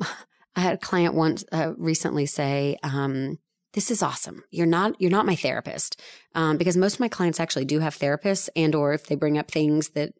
I 0.56 0.60
had 0.60 0.74
a 0.74 0.78
client 0.78 1.14
once 1.14 1.44
uh, 1.50 1.72
recently 1.76 2.26
say, 2.26 2.76
um, 2.82 3.38
"This 3.72 3.90
is 3.90 4.02
awesome. 4.02 4.44
You're 4.50 4.66
not 4.66 5.00
you're 5.00 5.10
not 5.10 5.26
my 5.26 5.36
therapist 5.36 6.00
um, 6.34 6.56
because 6.56 6.76
most 6.76 6.94
of 6.94 7.00
my 7.00 7.08
clients 7.08 7.40
actually 7.40 7.64
do 7.64 7.80
have 7.80 7.96
therapists, 7.96 8.48
and 8.54 8.74
or 8.74 8.92
if 8.92 9.06
they 9.06 9.16
bring 9.16 9.38
up 9.38 9.50
things 9.50 9.90
that 9.90 10.12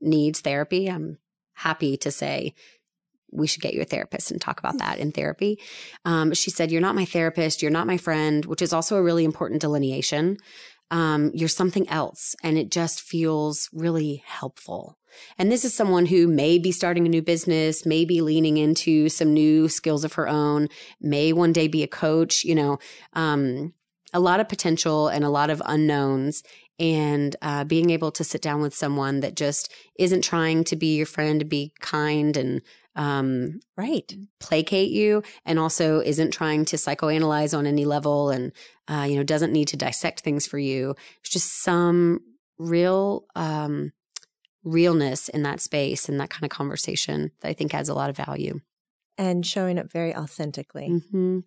needs 0.00 0.40
therapy, 0.40 0.88
I'm 0.88 1.18
happy 1.54 1.96
to 1.98 2.10
say." 2.10 2.54
We 3.36 3.48
should 3.48 3.62
get 3.62 3.74
you 3.74 3.80
a 3.80 3.84
therapist 3.84 4.30
and 4.30 4.40
talk 4.40 4.60
about 4.60 4.78
that 4.78 4.98
in 5.00 5.10
therapy. 5.10 5.58
Um, 6.04 6.34
she 6.34 6.52
said, 6.52 6.70
You're 6.70 6.80
not 6.80 6.94
my 6.94 7.04
therapist. 7.04 7.62
You're 7.62 7.72
not 7.72 7.88
my 7.88 7.96
friend, 7.96 8.44
which 8.44 8.62
is 8.62 8.72
also 8.72 8.94
a 8.94 9.02
really 9.02 9.24
important 9.24 9.60
delineation. 9.60 10.36
Um, 10.92 11.32
you're 11.34 11.48
something 11.48 11.88
else. 11.88 12.36
And 12.44 12.56
it 12.56 12.70
just 12.70 13.00
feels 13.00 13.68
really 13.72 14.22
helpful. 14.24 14.96
And 15.38 15.50
this 15.50 15.64
is 15.64 15.74
someone 15.74 16.06
who 16.06 16.26
may 16.26 16.58
be 16.58 16.72
starting 16.72 17.06
a 17.06 17.10
new 17.10 17.22
business, 17.22 17.86
may 17.86 18.04
be 18.04 18.20
leaning 18.20 18.56
into 18.56 19.08
some 19.08 19.32
new 19.32 19.68
skills 19.68 20.04
of 20.04 20.14
her 20.14 20.28
own, 20.28 20.68
may 21.00 21.32
one 21.32 21.52
day 21.52 21.68
be 21.68 21.82
a 21.82 21.88
coach, 21.88 22.44
you 22.44 22.54
know, 22.54 22.78
um, 23.14 23.72
a 24.12 24.20
lot 24.20 24.40
of 24.40 24.48
potential 24.48 25.08
and 25.08 25.24
a 25.24 25.30
lot 25.30 25.50
of 25.50 25.62
unknowns. 25.64 26.42
And 26.78 27.36
uh, 27.40 27.64
being 27.64 27.90
able 27.90 28.10
to 28.12 28.24
sit 28.24 28.42
down 28.42 28.60
with 28.60 28.74
someone 28.74 29.20
that 29.20 29.36
just 29.36 29.72
isn't 29.96 30.22
trying 30.22 30.64
to 30.64 30.76
be 30.76 30.96
your 30.96 31.06
friend, 31.06 31.48
be 31.48 31.72
kind 31.80 32.36
and 32.36 32.62
um, 32.96 33.60
right 33.76 34.12
placate 34.40 34.90
you, 34.90 35.22
and 35.44 35.58
also 35.58 36.00
isn't 36.00 36.32
trying 36.32 36.64
to 36.66 36.76
psychoanalyze 36.76 37.56
on 37.56 37.66
any 37.66 37.84
level, 37.84 38.30
and 38.30 38.52
uh, 38.88 39.06
you 39.08 39.16
know 39.16 39.22
doesn't 39.22 39.52
need 39.52 39.68
to 39.68 39.76
dissect 39.76 40.20
things 40.20 40.46
for 40.46 40.58
you. 40.58 40.94
It's 41.20 41.30
just 41.30 41.62
some 41.62 42.20
real 42.58 43.26
um, 43.34 43.92
realness 44.64 45.28
in 45.28 45.42
that 45.42 45.60
space 45.60 46.08
and 46.08 46.18
that 46.20 46.30
kind 46.30 46.44
of 46.44 46.50
conversation 46.50 47.30
that 47.40 47.48
I 47.48 47.52
think 47.52 47.74
adds 47.74 47.88
a 47.88 47.94
lot 47.94 48.10
of 48.10 48.16
value. 48.16 48.60
And 49.16 49.46
showing 49.46 49.78
up 49.78 49.92
very 49.92 50.14
authentically. 50.14 50.88
Mm-hmm. 50.88 51.40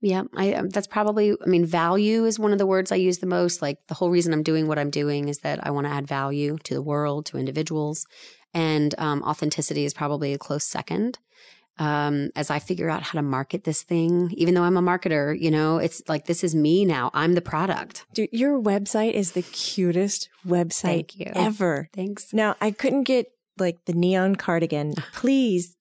Yeah, 0.00 0.24
I, 0.36 0.52
um, 0.54 0.68
that's 0.68 0.86
probably, 0.86 1.32
I 1.32 1.46
mean, 1.46 1.64
value 1.64 2.24
is 2.24 2.38
one 2.38 2.52
of 2.52 2.58
the 2.58 2.66
words 2.66 2.90
I 2.90 2.96
use 2.96 3.18
the 3.18 3.26
most. 3.26 3.62
Like 3.62 3.78
the 3.88 3.94
whole 3.94 4.10
reason 4.10 4.32
I'm 4.32 4.42
doing 4.42 4.66
what 4.66 4.78
I'm 4.78 4.90
doing 4.90 5.28
is 5.28 5.38
that 5.38 5.64
I 5.64 5.70
want 5.70 5.86
to 5.86 5.92
add 5.92 6.06
value 6.06 6.56
to 6.64 6.74
the 6.74 6.82
world, 6.82 7.26
to 7.26 7.38
individuals. 7.38 8.06
And 8.54 8.94
um, 8.98 9.22
authenticity 9.22 9.84
is 9.84 9.94
probably 9.94 10.32
a 10.32 10.38
close 10.38 10.64
second 10.64 11.18
um, 11.78 12.30
as 12.36 12.50
I 12.50 12.58
figure 12.58 12.90
out 12.90 13.02
how 13.02 13.18
to 13.18 13.22
market 13.22 13.64
this 13.64 13.82
thing, 13.82 14.32
even 14.36 14.54
though 14.54 14.62
I'm 14.62 14.76
a 14.76 14.82
marketer, 14.82 15.38
you 15.38 15.50
know, 15.50 15.78
it's 15.78 16.02
like 16.08 16.26
this 16.26 16.42
is 16.42 16.54
me 16.54 16.84
now. 16.84 17.10
I'm 17.14 17.34
the 17.34 17.40
product. 17.40 18.04
Dude, 18.14 18.30
your 18.32 18.60
website 18.60 19.12
is 19.12 19.32
the 19.32 19.42
cutest 19.42 20.28
website 20.46 20.82
Thank 20.82 21.18
you. 21.18 21.32
ever. 21.34 21.88
Thanks. 21.94 22.32
Now, 22.32 22.56
I 22.60 22.70
couldn't 22.70 23.04
get 23.04 23.30
like 23.58 23.84
the 23.86 23.92
neon 23.92 24.36
cardigan. 24.36 24.94
Please, 25.12 25.76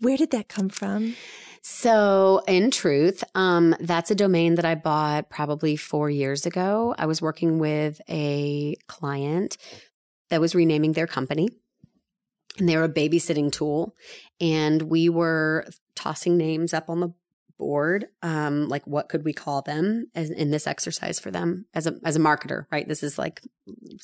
where 0.00 0.16
did 0.16 0.30
that 0.30 0.48
come 0.48 0.68
from? 0.68 1.14
So, 1.62 2.42
in 2.48 2.70
truth, 2.70 3.22
um, 3.34 3.76
that's 3.80 4.10
a 4.10 4.14
domain 4.14 4.54
that 4.54 4.64
I 4.64 4.74
bought 4.74 5.28
probably 5.28 5.76
four 5.76 6.08
years 6.08 6.46
ago. 6.46 6.94
I 6.96 7.04
was 7.04 7.20
working 7.20 7.58
with 7.58 8.00
a 8.08 8.76
client 8.86 9.58
that 10.30 10.40
was 10.40 10.54
renaming 10.54 10.92
their 10.92 11.06
company 11.06 11.50
and 12.60 12.68
they're 12.68 12.84
a 12.84 12.88
babysitting 12.88 13.50
tool. 13.50 13.94
And 14.40 14.82
we 14.82 15.08
were 15.08 15.66
tossing 15.94 16.36
names 16.36 16.72
up 16.72 16.88
on 16.88 17.00
the 17.00 17.12
board 17.60 18.06
um 18.22 18.68
like 18.68 18.84
what 18.86 19.08
could 19.08 19.24
we 19.24 19.32
call 19.32 19.60
them 19.62 20.06
as 20.14 20.30
in 20.30 20.50
this 20.50 20.66
exercise 20.66 21.20
for 21.20 21.30
them 21.30 21.66
as 21.74 21.86
a 21.86 21.94
as 22.04 22.16
a 22.16 22.18
marketer 22.18 22.64
right 22.72 22.88
this 22.88 23.02
is 23.02 23.18
like 23.18 23.42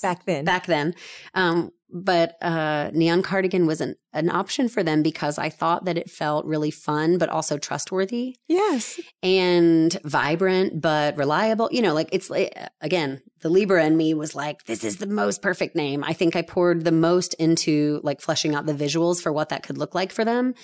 back 0.03 0.25
then 0.27 0.45
back 0.45 0.67
then 0.67 0.95
um 1.35 1.73
but 1.91 2.37
uh, 2.43 2.91
neon 2.93 3.23
cardigan 3.23 3.67
was 3.67 3.81
an, 3.81 3.95
an 4.13 4.29
option 4.29 4.69
for 4.69 4.83
them 4.83 5.03
because 5.03 5.39
I 5.39 5.51
thought 5.51 5.85
that 5.85 5.97
it 5.97 6.11
felt 6.11 6.45
really 6.45 6.71
fun, 6.71 7.17
but 7.17 7.29
also 7.29 7.59
trustworthy. 7.59 8.37
Yes. 8.49 8.99
And 9.23 9.97
vibrant, 10.03 10.81
but 10.81 11.17
reliable. 11.17 11.69
You 11.71 11.83
know, 11.83 11.95
like 11.95 12.09
it's 12.13 12.29
like, 12.29 12.57
again, 12.81 13.23
the 13.41 13.49
Libra 13.49 13.85
in 13.85 13.97
me 13.97 14.15
was 14.15 14.35
like, 14.35 14.65
this 14.65 14.83
is 14.83 14.97
the 14.97 15.07
most 15.07 15.43
perfect 15.43 15.77
name. 15.77 16.03
I 16.03 16.13
think 16.13 16.35
I 16.35 16.43
poured 16.43 16.85
the 16.85 16.93
most 16.93 17.35
into 17.35 18.01
like 18.03 18.21
fleshing 18.21 18.55
out 18.55 18.67
the 18.67 18.75
visuals 18.75 19.23
for 19.23 19.33
what 19.33 19.51
that 19.51 19.63
could 19.63 19.79
look 19.79 19.95
like 19.95 20.11
for 20.11 20.25
them 20.25 20.55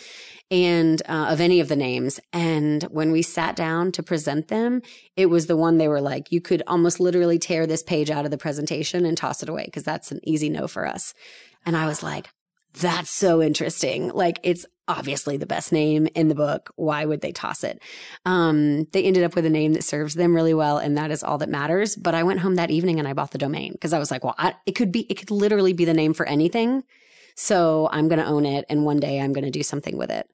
and 0.52 1.00
uh, 1.08 1.28
of 1.30 1.40
any 1.40 1.60
of 1.60 1.68
the 1.68 1.76
names. 1.76 2.20
And 2.30 2.82
when 2.84 3.10
we 3.10 3.22
sat 3.22 3.56
down 3.56 3.90
to 3.92 4.02
present 4.02 4.48
them, 4.48 4.82
it 5.16 5.26
was 5.26 5.46
the 5.46 5.56
one 5.56 5.78
they 5.78 5.88
were 5.88 6.02
like, 6.02 6.30
you 6.30 6.42
could 6.42 6.62
almost 6.66 7.00
literally 7.00 7.38
tear 7.38 7.66
this 7.66 7.82
page 7.82 8.10
out 8.10 8.26
of 8.26 8.30
the 8.30 8.36
presentation 8.36 9.06
and 9.06 9.16
toss 9.16 9.42
it 9.42 9.48
away 9.48 9.64
because 9.64 9.82
that's 9.82 10.12
an 10.12 10.20
easy 10.22 10.50
no 10.50 10.68
for 10.68 10.86
us. 10.86 11.14
And 11.64 11.74
I 11.74 11.86
was 11.86 12.02
like, 12.02 12.28
that's 12.74 13.10
so 13.10 13.40
interesting. 13.40 14.10
Like 14.10 14.40
it's 14.42 14.66
obviously 14.88 15.38
the 15.38 15.46
best 15.46 15.72
name 15.72 16.06
in 16.14 16.28
the 16.28 16.34
book. 16.34 16.70
Why 16.76 17.06
would 17.06 17.22
they 17.22 17.32
toss 17.32 17.64
it? 17.64 17.80
Um, 18.26 18.84
they 18.92 19.04
ended 19.04 19.24
up 19.24 19.34
with 19.34 19.46
a 19.46 19.50
name 19.50 19.72
that 19.72 19.84
serves 19.84 20.14
them 20.14 20.34
really 20.34 20.54
well, 20.54 20.76
and 20.76 20.98
that 20.98 21.10
is 21.10 21.22
all 21.22 21.38
that 21.38 21.48
matters. 21.48 21.96
But 21.96 22.14
I 22.14 22.24
went 22.24 22.40
home 22.40 22.56
that 22.56 22.70
evening 22.70 22.98
and 22.98 23.08
I 23.08 23.14
bought 23.14 23.30
the 23.30 23.38
domain 23.38 23.72
because 23.72 23.94
I 23.94 23.98
was 23.98 24.10
like, 24.10 24.22
well, 24.22 24.34
I, 24.36 24.54
it 24.66 24.72
could 24.72 24.92
be, 24.92 25.06
it 25.08 25.14
could 25.14 25.30
literally 25.30 25.72
be 25.72 25.86
the 25.86 25.94
name 25.94 26.12
for 26.12 26.26
anything. 26.26 26.82
So 27.34 27.88
I'm 27.92 28.08
going 28.08 28.20
to 28.20 28.26
own 28.26 28.46
it, 28.46 28.64
and 28.68 28.84
one 28.84 29.00
day 29.00 29.20
I'm 29.20 29.32
going 29.32 29.44
to 29.44 29.50
do 29.50 29.62
something 29.62 29.96
with 29.96 30.10
it. 30.10 30.28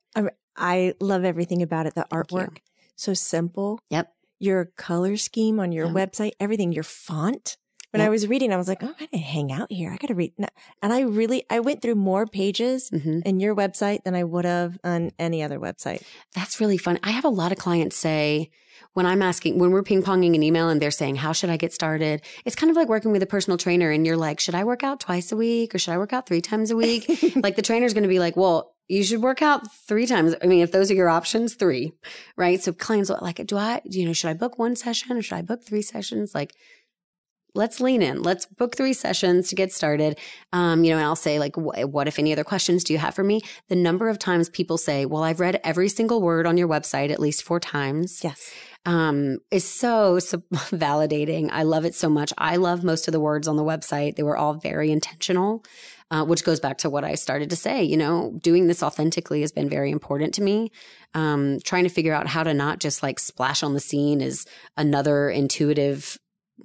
I 0.57 0.95
love 1.01 1.25
everything 1.25 1.63
about 1.63 1.87
it. 1.87 1.95
The 1.95 2.07
artwork, 2.11 2.59
so 2.97 3.15
simple. 3.15 3.81
Yep. 3.91 4.13
Your 4.41 4.67
color 4.77 5.17
scheme 5.17 5.61
on 5.61 5.73
your 5.73 5.87
website, 5.87 6.33
everything. 6.41 6.73
Your 6.73 6.85
font 6.85 7.57
when 7.91 8.01
yep. 8.01 8.09
I 8.09 8.11
was 8.11 8.27
reading, 8.27 8.53
I 8.53 8.59
was 8.59 8.69
like, 8.69 8.83
oh, 8.83 8.95
I 9.01 9.07
gotta 9.07 9.17
hang 9.17 9.51
out 9.51 9.73
here. 9.73 9.91
I 9.91 9.97
gotta 9.97 10.15
read. 10.15 10.35
And 10.83 10.93
I 10.93 11.01
really, 11.01 11.45
I 11.49 11.61
went 11.61 11.81
through 11.81 11.95
more 11.95 12.27
pages 12.27 12.91
mm-hmm. 12.91 13.21
in 13.25 13.41
your 13.41 13.57
website 13.57 14.05
than 14.05 14.15
I 14.15 14.25
would 14.25 14.45
have 14.45 14.79
on 14.85 15.13
any 15.19 15.43
other 15.43 15.59
website. 15.59 16.03
That's 16.35 16.61
really 16.61 16.77
fun. 16.77 16.99
I 17.03 17.13
have 17.13 17.25
a 17.25 17.31
lot 17.31 17.51
of 17.51 17.57
clients 17.57 17.97
say, 17.97 18.51
when 18.99 19.07
I'm 19.07 19.23
asking, 19.23 19.61
when 19.61 19.71
we're 19.71 19.85
ping 19.85 20.03
ponging 20.03 20.35
an 20.35 20.43
email 20.43 20.69
and 20.69 20.83
they're 20.83 20.91
saying, 20.91 21.15
how 21.15 21.33
should 21.33 21.51
I 21.51 21.57
get 21.57 21.73
started? 21.73 22.21
It's 22.45 22.57
kind 22.57 22.69
of 22.69 22.75
like 22.75 22.89
working 22.89 23.13
with 23.13 23.23
a 23.23 23.27
personal 23.27 23.57
trainer 23.57 23.93
and 23.93 24.05
you're 24.05 24.17
like, 24.17 24.41
should 24.41 24.57
I 24.57 24.65
work 24.65 24.83
out 24.83 24.99
twice 24.99 25.31
a 25.31 25.37
week 25.37 25.73
or 25.73 25.79
should 25.79 25.95
I 25.95 25.99
work 25.99 26.13
out 26.13 26.27
three 26.27 26.41
times 26.41 26.73
a 26.73 26.77
week? 26.77 27.09
like 27.37 27.55
the 27.55 27.63
trainer's 27.63 27.95
going 27.95 28.03
to 28.03 28.09
be 28.09 28.19
like, 28.19 28.37
well, 28.37 28.75
you 28.89 29.05
should 29.05 29.23
work 29.23 29.41
out 29.41 29.71
three 29.87 30.05
times. 30.05 30.35
I 30.43 30.47
mean, 30.47 30.63
if 30.63 30.73
those 30.73 30.91
are 30.91 30.95
your 30.95 31.09
options, 31.09 31.55
three, 31.55 31.93
right? 32.37 32.61
So 32.61 32.73
clients 32.73 33.09
are 33.09 33.21
like, 33.23 33.47
do 33.47 33.57
I, 33.57 33.83
you 33.85 34.05
know, 34.05 34.13
should 34.13 34.31
I 34.31 34.35
book 34.35 34.59
one 34.59 34.75
session 34.75 35.17
or 35.17 35.23
should 35.23 35.37
I 35.37 35.43
book 35.43 35.63
three 35.63 35.83
sessions? 35.83 36.35
Like, 36.35 36.53
let's 37.55 37.81
lean 37.81 38.03
in. 38.03 38.23
Let's 38.23 38.47
book 38.47 38.77
three 38.77 38.93
sessions 38.93 39.49
to 39.49 39.55
get 39.55 39.73
started. 39.73 40.19
Um, 40.53 40.85
you 40.85 40.91
know, 40.91 40.97
and 40.97 41.07
I'll 41.07 41.17
say 41.17 41.39
like, 41.39 41.57
what 41.57 42.09
if 42.09 42.19
any 42.19 42.33
other 42.33 42.45
questions 42.45 42.85
do 42.85 42.93
you 42.93 42.99
have 42.99 43.15
for 43.15 43.25
me? 43.25 43.43
The 43.69 43.77
number 43.77 44.09
of 44.09 44.19
times 44.19 44.49
people 44.49 44.79
say, 44.79 45.07
well, 45.07 45.23
I've 45.23 45.41
read 45.41 45.61
every 45.65 45.89
single 45.89 46.21
word 46.21 46.47
on 46.47 46.57
your 46.57 46.69
website 46.69 47.11
at 47.11 47.21
least 47.21 47.43
four 47.43 47.61
times. 47.61 48.21
Yes. 48.25 48.53
Um, 48.89 49.39
is 49.51 49.69
so, 49.69 50.19
so 50.19 50.39
validating. 50.53 51.51
I 51.53 51.65
love 51.65 51.85
it 51.85 51.95
so 51.95 52.09
much. 52.09 52.33
I 52.39 52.57
love 52.57 52.83
most 52.83 53.07
of 53.07 53.13
the 53.13 53.21
words 53.21 53.47
on 53.47 53.57
the 53.57 53.65
website. 53.65 54.17
They 54.17 54.23
were 54.23 54.37
all 54.37 54.55
very 54.55 54.91
intentional 54.91 55.63
uh, 56.11 56.25
which 56.25 56.45
goes 56.45 56.61
back 56.61 56.79
to 56.79 56.91
what 56.91 57.05
I 57.05 57.15
started 57.15 57.51
to 57.51 57.57
say. 57.57 57.83
You 57.83 57.97
know, 57.97 58.39
doing 58.43 58.67
this 58.67 58.83
authentically 58.83 59.43
has 59.43 59.53
been 59.53 59.69
very 59.69 59.91
important 59.91 60.35
to 60.35 60.43
me. 60.43 60.73
Um, 61.15 61.59
trying 61.65 61.85
to 61.85 61.91
figure 61.91 62.15
out 62.15 62.27
how 62.27 62.43
to 62.43 62.55
not 62.55 62.81
just 62.81 63.03
like 63.03 63.19
splash 63.19 63.63
on 63.63 63.75
the 63.75 63.81
scene 63.81 64.23
as 64.23 64.47
another 64.77 65.29
intuitive 65.29 66.19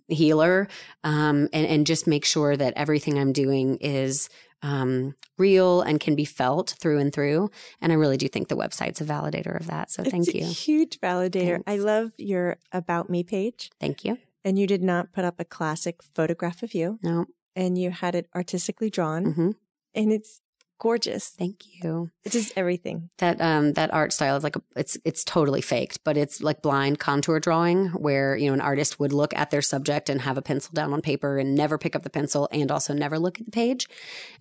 healer, 0.07 0.67
um, 1.03 1.49
and 1.53 1.67
and 1.67 1.85
just 1.85 2.07
make 2.07 2.25
sure 2.25 2.55
that 2.55 2.73
everything 2.75 3.19
I'm 3.19 3.33
doing 3.33 3.77
is 3.77 4.29
um, 4.63 5.13
real 5.37 5.81
and 5.81 5.99
can 5.99 6.15
be 6.15 6.25
felt 6.25 6.75
through 6.79 6.97
and 6.97 7.13
through. 7.13 7.51
And 7.81 7.91
I 7.91 7.95
really 7.95 8.17
do 8.17 8.27
think 8.27 8.47
the 8.47 8.57
website's 8.57 9.01
a 9.01 9.05
validator 9.05 9.59
of 9.59 9.67
that. 9.67 9.91
So 9.91 10.01
it's 10.01 10.11
thank 10.11 10.33
you. 10.33 10.45
huge 10.45 10.99
validator. 10.99 11.63
Thanks. 11.63 11.67
I 11.67 11.75
love 11.75 12.11
your 12.17 12.57
About 12.71 13.09
Me 13.09 13.23
page. 13.23 13.69
Thank 13.79 14.03
you. 14.03 14.17
And 14.43 14.57
you 14.57 14.65
did 14.65 14.81
not 14.81 15.13
put 15.13 15.23
up 15.23 15.39
a 15.39 15.45
classic 15.45 16.01
photograph 16.01 16.63
of 16.63 16.73
you. 16.73 16.99
No 17.03 17.27
and 17.55 17.77
you 17.77 17.91
had 17.91 18.15
it 18.15 18.27
artistically 18.35 18.89
drawn 18.89 19.25
mm-hmm. 19.25 19.51
and 19.93 20.11
it's 20.11 20.41
gorgeous. 20.79 21.29
Thank 21.29 21.63
you. 21.81 22.09
It 22.23 22.35
is 22.35 22.45
just 22.45 22.57
everything. 22.57 23.09
That 23.17 23.39
um 23.41 23.73
that 23.73 23.93
art 23.93 24.13
style 24.13 24.35
is 24.35 24.43
like 24.43 24.55
a, 24.55 24.61
it's 24.75 24.97
it's 25.05 25.23
totally 25.23 25.61
faked, 25.61 26.03
but 26.03 26.17
it's 26.17 26.41
like 26.41 26.61
blind 26.61 26.99
contour 26.99 27.39
drawing 27.39 27.87
where 27.89 28.35
you 28.35 28.47
know 28.47 28.53
an 28.53 28.61
artist 28.61 28.99
would 28.99 29.13
look 29.13 29.33
at 29.35 29.49
their 29.49 29.61
subject 29.61 30.09
and 30.09 30.21
have 30.21 30.37
a 30.37 30.41
pencil 30.41 30.71
down 30.73 30.93
on 30.93 31.01
paper 31.01 31.37
and 31.37 31.55
never 31.55 31.77
pick 31.77 31.95
up 31.95 32.03
the 32.03 32.09
pencil 32.09 32.49
and 32.51 32.71
also 32.71 32.93
never 32.93 33.17
look 33.17 33.39
at 33.39 33.45
the 33.45 33.51
page. 33.51 33.87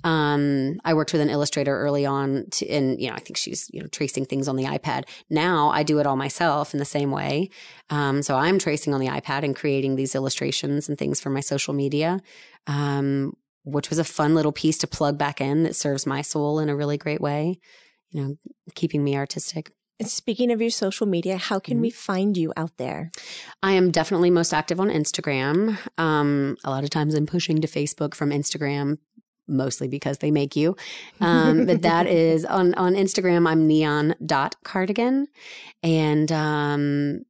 Um, 0.05 0.81
I 0.85 0.95
worked 0.95 1.13
with 1.13 1.23
an 1.23 1.31
illustrator 1.31 1.79
early 1.79 2.05
on, 2.05 2.47
to, 2.53 2.69
and 2.69 3.01
you 3.01 3.09
know 3.09 3.15
I 3.15 3.21
think 3.21 3.37
she's 3.37 3.71
you 3.73 3.81
know 3.81 3.87
tracing 3.89 4.25
things 4.25 4.49
on 4.49 4.57
the 4.57 4.65
iPad. 4.65 5.05
Now 5.31 5.71
I 5.71 5.83
do 5.83 5.99
it 5.99 6.07
all 6.07 6.17
myself 6.17 6.75
in 6.75 6.79
the 6.79 6.85
same 6.85 7.11
way. 7.11 7.51
Um, 7.91 8.23
so 8.23 8.37
I'm 8.37 8.59
tracing 8.59 8.95
on 8.95 9.01
the 9.01 9.09
iPad 9.09 9.45
and 9.45 9.55
creating 9.55 9.97
these 9.97 10.15
illustrations 10.15 10.89
and 10.89 10.99
things 10.99 11.21
for 11.21 11.31
my 11.31 11.41
social 11.41 11.75
media. 11.75 12.21
Um, 12.67 13.35
which 13.65 13.91
was 13.91 13.99
a 13.99 14.05
fun 14.05 14.35
little 14.35 14.53
piece 14.53 14.79
to 14.79 14.87
plug 14.87 15.19
back 15.19 15.41
in 15.41 15.63
that 15.63 15.77
serves 15.77 16.07
my 16.07 16.23
soul 16.23 16.59
in 16.59 16.69
a 16.69 16.77
really 16.77 16.99
great 16.99 17.21
way, 17.21 17.59
you 18.11 18.23
know, 18.23 18.37
keeping 18.75 19.05
me 19.05 19.17
artistic. 19.17 19.73
Speaking 20.03 20.51
of 20.51 20.61
your 20.61 20.71
social 20.71 21.07
media, 21.07 21.37
how 21.37 21.61
can 21.61 21.75
mm-hmm. 21.75 21.83
we 21.83 21.91
find 21.91 22.37
you 22.37 22.53
out 22.57 22.77
there? 22.77 23.13
I 23.63 23.73
am 23.73 23.91
definitely 23.91 24.31
most 24.31 24.53
active 24.53 24.81
on 24.81 24.89
Instagram. 24.89 25.79
Um, 25.97 26.57
a 26.65 26.71
lot 26.71 26.83
of 26.83 26.91
times 26.91 27.15
I'm 27.15 27.27
pushing 27.27 27.61
to 27.61 27.69
Facebook 27.69 28.15
from 28.15 28.31
Instagram 28.31 28.99
mostly 29.49 29.89
because 29.89 30.19
they 30.19 30.31
make 30.31 30.57
you. 30.57 30.77
Um, 31.21 31.67
but 31.67 31.83
that 31.83 32.07
is 32.09 32.45
on, 32.45 32.75
on 32.75 32.95
Instagram, 32.95 33.49
I'm 33.49 33.67
neon.cardigan. 33.67 35.27
And 35.83 36.33
um, 36.33 37.25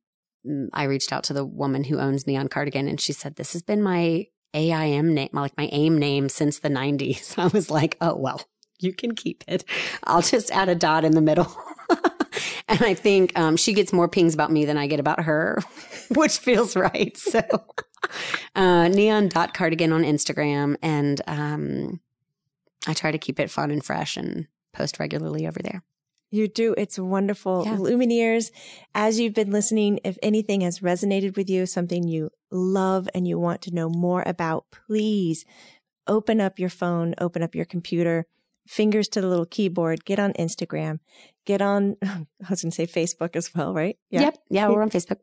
I 0.72 0.84
reached 0.84 1.12
out 1.12 1.24
to 1.24 1.32
the 1.32 1.44
woman 1.44 1.84
who 1.84 1.98
owns 1.98 2.26
Neon 2.26 2.48
Cardigan 2.48 2.88
and 2.88 3.00
she 3.00 3.12
said, 3.12 3.36
This 3.36 3.52
has 3.52 3.62
been 3.62 3.82
my 3.82 4.26
AIM 4.54 5.14
name, 5.14 5.30
like 5.32 5.56
my 5.56 5.68
AIM 5.72 5.98
name 5.98 6.28
since 6.28 6.58
the 6.58 6.68
90s. 6.68 7.38
I 7.42 7.46
was 7.48 7.70
like, 7.70 7.96
oh, 8.00 8.16
well, 8.16 8.42
you 8.78 8.92
can 8.92 9.14
keep 9.14 9.44
it. 9.46 9.64
I'll 10.04 10.22
just 10.22 10.50
add 10.50 10.68
a 10.68 10.74
dot 10.74 11.04
in 11.04 11.12
the 11.12 11.20
middle. 11.20 11.54
and 12.68 12.82
I 12.82 12.94
think 12.94 13.38
um, 13.38 13.56
she 13.56 13.72
gets 13.72 13.92
more 13.92 14.08
pings 14.08 14.34
about 14.34 14.50
me 14.50 14.64
than 14.64 14.76
I 14.76 14.86
get 14.86 15.00
about 15.00 15.20
her, 15.22 15.58
which 16.14 16.38
feels 16.38 16.76
right. 16.76 17.16
So, 17.16 17.42
uh, 18.54 18.88
neon 18.88 19.28
dot 19.28 19.54
cardigan 19.54 19.92
on 19.92 20.02
Instagram. 20.02 20.76
And 20.82 21.20
um, 21.26 22.00
I 22.86 22.94
try 22.94 23.12
to 23.12 23.18
keep 23.18 23.38
it 23.38 23.50
fun 23.50 23.70
and 23.70 23.84
fresh 23.84 24.16
and 24.16 24.46
post 24.72 24.98
regularly 24.98 25.46
over 25.46 25.60
there. 25.60 25.82
You 26.32 26.48
do. 26.48 26.74
It's 26.78 26.98
wonderful. 26.98 27.64
Yeah. 27.66 27.76
Lumineers, 27.76 28.50
as 28.94 29.20
you've 29.20 29.34
been 29.34 29.52
listening, 29.52 30.00
if 30.02 30.16
anything 30.22 30.62
has 30.62 30.78
resonated 30.78 31.36
with 31.36 31.50
you, 31.50 31.66
something 31.66 32.08
you 32.08 32.30
love 32.50 33.06
and 33.14 33.28
you 33.28 33.38
want 33.38 33.60
to 33.62 33.74
know 33.74 33.90
more 33.90 34.22
about, 34.24 34.64
please 34.70 35.44
open 36.06 36.40
up 36.40 36.58
your 36.58 36.70
phone, 36.70 37.14
open 37.18 37.42
up 37.42 37.54
your 37.54 37.66
computer, 37.66 38.24
fingers 38.66 39.08
to 39.08 39.20
the 39.20 39.26
little 39.26 39.44
keyboard, 39.44 40.06
get 40.06 40.18
on 40.18 40.32
Instagram, 40.32 41.00
get 41.44 41.60
on, 41.60 41.96
I 42.02 42.26
was 42.48 42.62
going 42.62 42.70
to 42.70 42.74
say 42.74 42.86
Facebook 42.86 43.36
as 43.36 43.54
well, 43.54 43.74
right? 43.74 43.98
Yeah. 44.10 44.22
Yep. 44.22 44.38
Yeah, 44.48 44.68
we're 44.68 44.82
on 44.82 44.90
Facebook. 44.98 45.18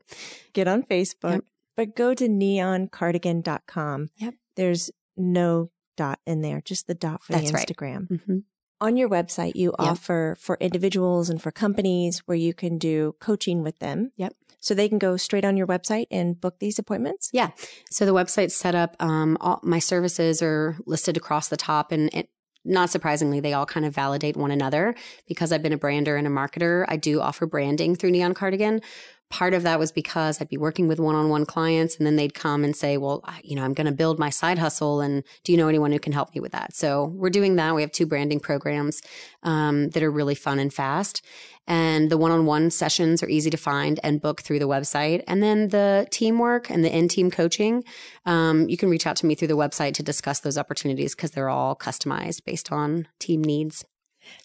Get 0.53 0.67
on 0.67 0.83
Facebook, 0.83 1.33
yep. 1.33 1.43
but 1.75 1.95
go 1.95 2.13
to 2.13 2.27
neoncardigan.com. 2.27 4.09
Yep. 4.17 4.35
There's 4.55 4.91
no 5.17 5.71
dot 5.97 6.19
in 6.27 6.41
there, 6.41 6.61
just 6.61 6.85
the 6.85 6.93
dot 6.93 7.23
for 7.23 7.33
That's 7.33 7.51
the 7.51 7.57
Instagram. 7.57 8.11
Right. 8.11 8.19
Mm-hmm 8.19 8.37
on 8.81 8.97
your 8.97 9.09
website, 9.09 9.55
you 9.55 9.73
yep. 9.79 9.89
offer 9.89 10.37
for 10.39 10.57
individuals 10.59 11.29
and 11.29 11.41
for 11.41 11.51
companies 11.51 12.19
where 12.25 12.37
you 12.37 12.53
can 12.53 12.77
do 12.77 13.15
coaching 13.19 13.63
with 13.63 13.79
them. 13.79 14.11
Yep. 14.17 14.33
So 14.61 14.73
they 14.73 14.89
can 14.89 14.99
go 14.99 15.15
straight 15.17 15.45
on 15.45 15.55
your 15.57 15.67
website 15.67 16.07
and 16.11 16.39
book 16.39 16.59
these 16.59 16.79
appointments? 16.79 17.29
Yeah. 17.31 17.51
So 17.89 18.05
the 18.05 18.13
website's 18.13 18.55
set 18.55 18.75
up. 18.75 18.95
Um, 18.99 19.37
all 19.39 19.59
my 19.63 19.79
services 19.79 20.41
are 20.41 20.77
listed 20.85 21.15
across 21.15 21.47
the 21.47 21.57
top 21.57 21.91
and 21.91 22.09
it, 22.13 22.29
not 22.65 22.89
surprisingly, 22.89 23.39
they 23.39 23.53
all 23.53 23.65
kind 23.65 23.85
of 23.85 23.95
validate 23.95 24.35
one 24.35 24.51
another 24.51 24.93
because 25.27 25.53
I've 25.53 25.63
been 25.63 25.73
a 25.73 25.77
brander 25.77 26.17
and 26.17 26.27
a 26.27 26.29
marketer. 26.29 26.85
I 26.89 26.97
do 26.97 27.21
offer 27.21 27.45
branding 27.45 27.95
through 27.95 28.11
Neon 28.11 28.33
Cardigan, 28.33 28.81
part 29.29 29.53
of 29.53 29.63
that 29.63 29.77
was 29.79 29.91
because 29.91 30.41
I'd 30.41 30.49
be 30.49 30.57
working 30.57 30.87
with 30.87 30.99
one 30.99 31.15
on 31.15 31.29
one 31.29 31.45
clients 31.45 31.97
and 31.97 32.05
then 32.05 32.15
they'd 32.15 32.33
come 32.33 32.63
and 32.63 32.75
say, 32.75 32.97
well, 32.97 33.23
you 33.43 33.55
know, 33.55 33.63
I'm 33.63 33.73
going 33.73 33.85
to 33.85 33.93
build 33.93 34.17
my 34.17 34.29
side 34.29 34.57
hustle. 34.57 35.01
And 35.01 35.23
do 35.43 35.51
you 35.51 35.57
know 35.57 35.67
anyone 35.67 35.91
who 35.91 35.99
can 35.99 36.13
help 36.13 36.33
me 36.33 36.41
with 36.41 36.51
that? 36.51 36.75
So 36.75 37.05
we're 37.15 37.29
doing 37.29 37.55
that. 37.57 37.75
We 37.75 37.81
have 37.81 37.91
two 37.91 38.07
branding 38.07 38.39
programs 38.39 39.01
um, 39.43 39.89
that 39.89 40.01
are 40.01 40.11
really 40.11 40.35
fun 40.35 40.57
and 40.57 40.73
fast. 40.73 41.23
And 41.67 42.09
the 42.09 42.17
one 42.17 42.31
on 42.31 42.47
one 42.47 42.71
sessions 42.71 43.21
are 43.21 43.29
easy 43.29 43.51
to 43.51 43.57
find 43.57 43.99
and 44.03 44.19
book 44.19 44.41
through 44.41 44.57
the 44.57 44.67
website. 44.67 45.23
And 45.27 45.43
then 45.43 45.67
the 45.67 46.07
teamwork 46.09 46.71
and 46.71 46.83
the 46.83 46.95
in 46.95 47.07
team 47.07 47.29
coaching, 47.29 47.83
um, 48.25 48.67
you 48.67 48.77
can 48.77 48.89
reach 48.89 49.05
out 49.05 49.15
to 49.17 49.27
me 49.27 49.35
through 49.35 49.49
the 49.49 49.57
website 49.57 49.93
to 49.95 50.03
discuss 50.03 50.39
those 50.39 50.57
opportunities 50.57 51.13
because 51.13 51.31
they're 51.31 51.49
all 51.49 51.75
customized 51.75 52.43
based 52.43 52.71
on 52.71 53.07
team 53.19 53.43
needs. 53.43 53.85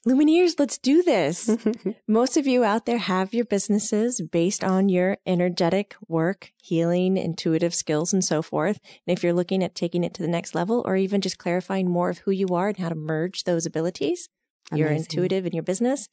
Lumineers, 0.06 0.58
let's 0.58 0.78
do 0.78 1.02
this. 1.02 1.50
Most 2.08 2.36
of 2.36 2.46
you 2.46 2.64
out 2.64 2.86
there 2.86 2.98
have 2.98 3.34
your 3.34 3.44
businesses 3.44 4.20
based 4.20 4.62
on 4.62 4.88
your 4.88 5.18
energetic 5.26 5.96
work, 6.08 6.52
healing, 6.62 7.16
intuitive 7.16 7.74
skills, 7.74 8.12
and 8.12 8.24
so 8.24 8.42
forth. 8.42 8.78
And 9.06 9.16
if 9.16 9.22
you're 9.22 9.32
looking 9.32 9.62
at 9.62 9.74
taking 9.74 10.04
it 10.04 10.14
to 10.14 10.22
the 10.22 10.28
next 10.28 10.54
level 10.54 10.82
or 10.86 10.96
even 10.96 11.20
just 11.20 11.38
clarifying 11.38 11.90
more 11.90 12.10
of 12.10 12.18
who 12.18 12.30
you 12.30 12.48
are 12.48 12.68
and 12.68 12.76
how 12.78 12.88
to 12.88 12.94
merge 12.94 13.44
those 13.44 13.66
abilities, 13.66 14.28
Amazing. 14.70 14.78
you're 14.78 14.94
intuitive 14.94 15.46
in 15.46 15.52
your 15.52 15.62
business, 15.62 16.08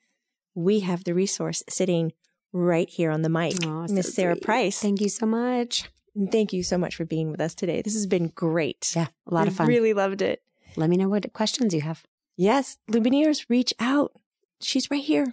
we 0.56 0.82
have 0.82 1.04
the 1.04 1.14
resource 1.14 1.64
sitting 1.70 2.14
right 2.54 2.90
here 2.90 3.12
on 3.12 3.22
the 3.22 3.30
mic. 3.30 3.54
Oh, 3.66 3.88
Miss 3.90 4.08
so 4.08 4.12
Sarah 4.14 4.36
Price. 4.36 4.80
Thank 4.80 5.02
you 5.02 5.10
so 5.10 5.26
much. 5.26 5.90
Thank 6.32 6.52
you 6.52 6.64
so 6.64 6.78
much 6.78 6.96
for 6.96 7.06
being 7.06 7.32
with 7.32 7.40
us 7.40 7.56
today. 7.56 7.82
This 7.82 7.94
has 7.94 8.06
been 8.06 8.28
great. 8.28 8.92
Yeah, 8.96 9.08
a 9.28 9.34
lot 9.34 9.46
I 9.46 9.48
of 9.48 9.56
fun. 9.56 9.68
Really 9.68 9.94
loved 9.94 10.22
it. 10.22 10.42
Let 10.76 10.90
me 10.90 10.98
know 10.98 11.08
what 11.08 11.32
questions 11.34 11.74
you 11.74 11.82
have. 11.82 12.04
Yes, 12.38 12.78
Lumineers, 12.90 13.46
reach 13.50 13.74
out. 13.80 14.14
She's 14.62 14.90
right 14.90 15.04
here. 15.04 15.26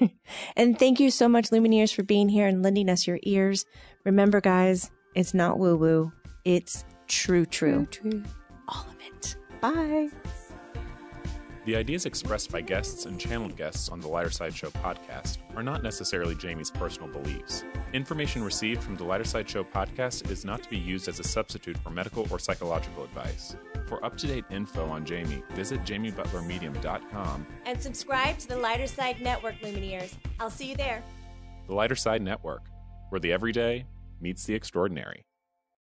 and 0.56 0.78
thank 0.78 1.00
you 1.00 1.10
so 1.10 1.28
much, 1.28 1.50
Lumineers, 1.50 1.94
for 1.94 2.02
being 2.02 2.28
here 2.28 2.46
and 2.46 2.62
lending 2.62 2.88
us 2.88 3.06
your 3.06 3.18
ears. 3.22 3.64
Remember, 4.04 4.40
guys, 4.40 4.90
it's 5.14 5.34
not 5.34 5.58
woo 5.58 5.76
woo, 5.76 6.12
it's 6.44 6.84
true, 7.08 7.46
true. 7.46 7.86
True, 7.90 8.10
true. 8.10 8.22
All 8.68 8.86
of 8.88 8.96
it. 9.00 9.36
Bye. 9.60 10.10
The 11.66 11.74
ideas 11.74 12.06
expressed 12.06 12.52
by 12.52 12.60
guests 12.60 13.06
and 13.06 13.18
channeled 13.18 13.56
guests 13.56 13.88
on 13.88 13.98
the 13.98 14.06
Lighter 14.06 14.30
Side 14.30 14.54
Show 14.54 14.70
podcast 14.70 15.38
are 15.56 15.64
not 15.64 15.82
necessarily 15.82 16.36
Jamie's 16.36 16.70
personal 16.70 17.08
beliefs. 17.08 17.64
Information 17.92 18.44
received 18.44 18.84
from 18.84 18.94
the 18.94 19.02
Lighter 19.02 19.24
Side 19.24 19.50
Show 19.50 19.64
podcast 19.64 20.30
is 20.30 20.44
not 20.44 20.62
to 20.62 20.70
be 20.70 20.78
used 20.78 21.08
as 21.08 21.18
a 21.18 21.24
substitute 21.24 21.76
for 21.78 21.90
medical 21.90 22.24
or 22.30 22.38
psychological 22.38 23.02
advice. 23.02 23.56
For 23.88 24.04
up 24.04 24.16
to 24.18 24.28
date 24.28 24.44
info 24.48 24.86
on 24.86 25.04
Jamie, 25.04 25.42
visit 25.54 25.82
jamiebutlermedium.com 25.82 27.46
and 27.66 27.82
subscribe 27.82 28.38
to 28.38 28.46
the 28.46 28.58
Lighter 28.58 28.86
Side 28.86 29.20
Network, 29.20 29.56
Lumineers. 29.56 30.14
I'll 30.38 30.50
see 30.50 30.70
you 30.70 30.76
there. 30.76 31.02
The 31.66 31.74
Lighter 31.74 31.96
Side 31.96 32.22
Network, 32.22 32.62
where 33.08 33.20
the 33.20 33.32
everyday 33.32 33.86
meets 34.20 34.44
the 34.44 34.54
extraordinary. 34.54 35.24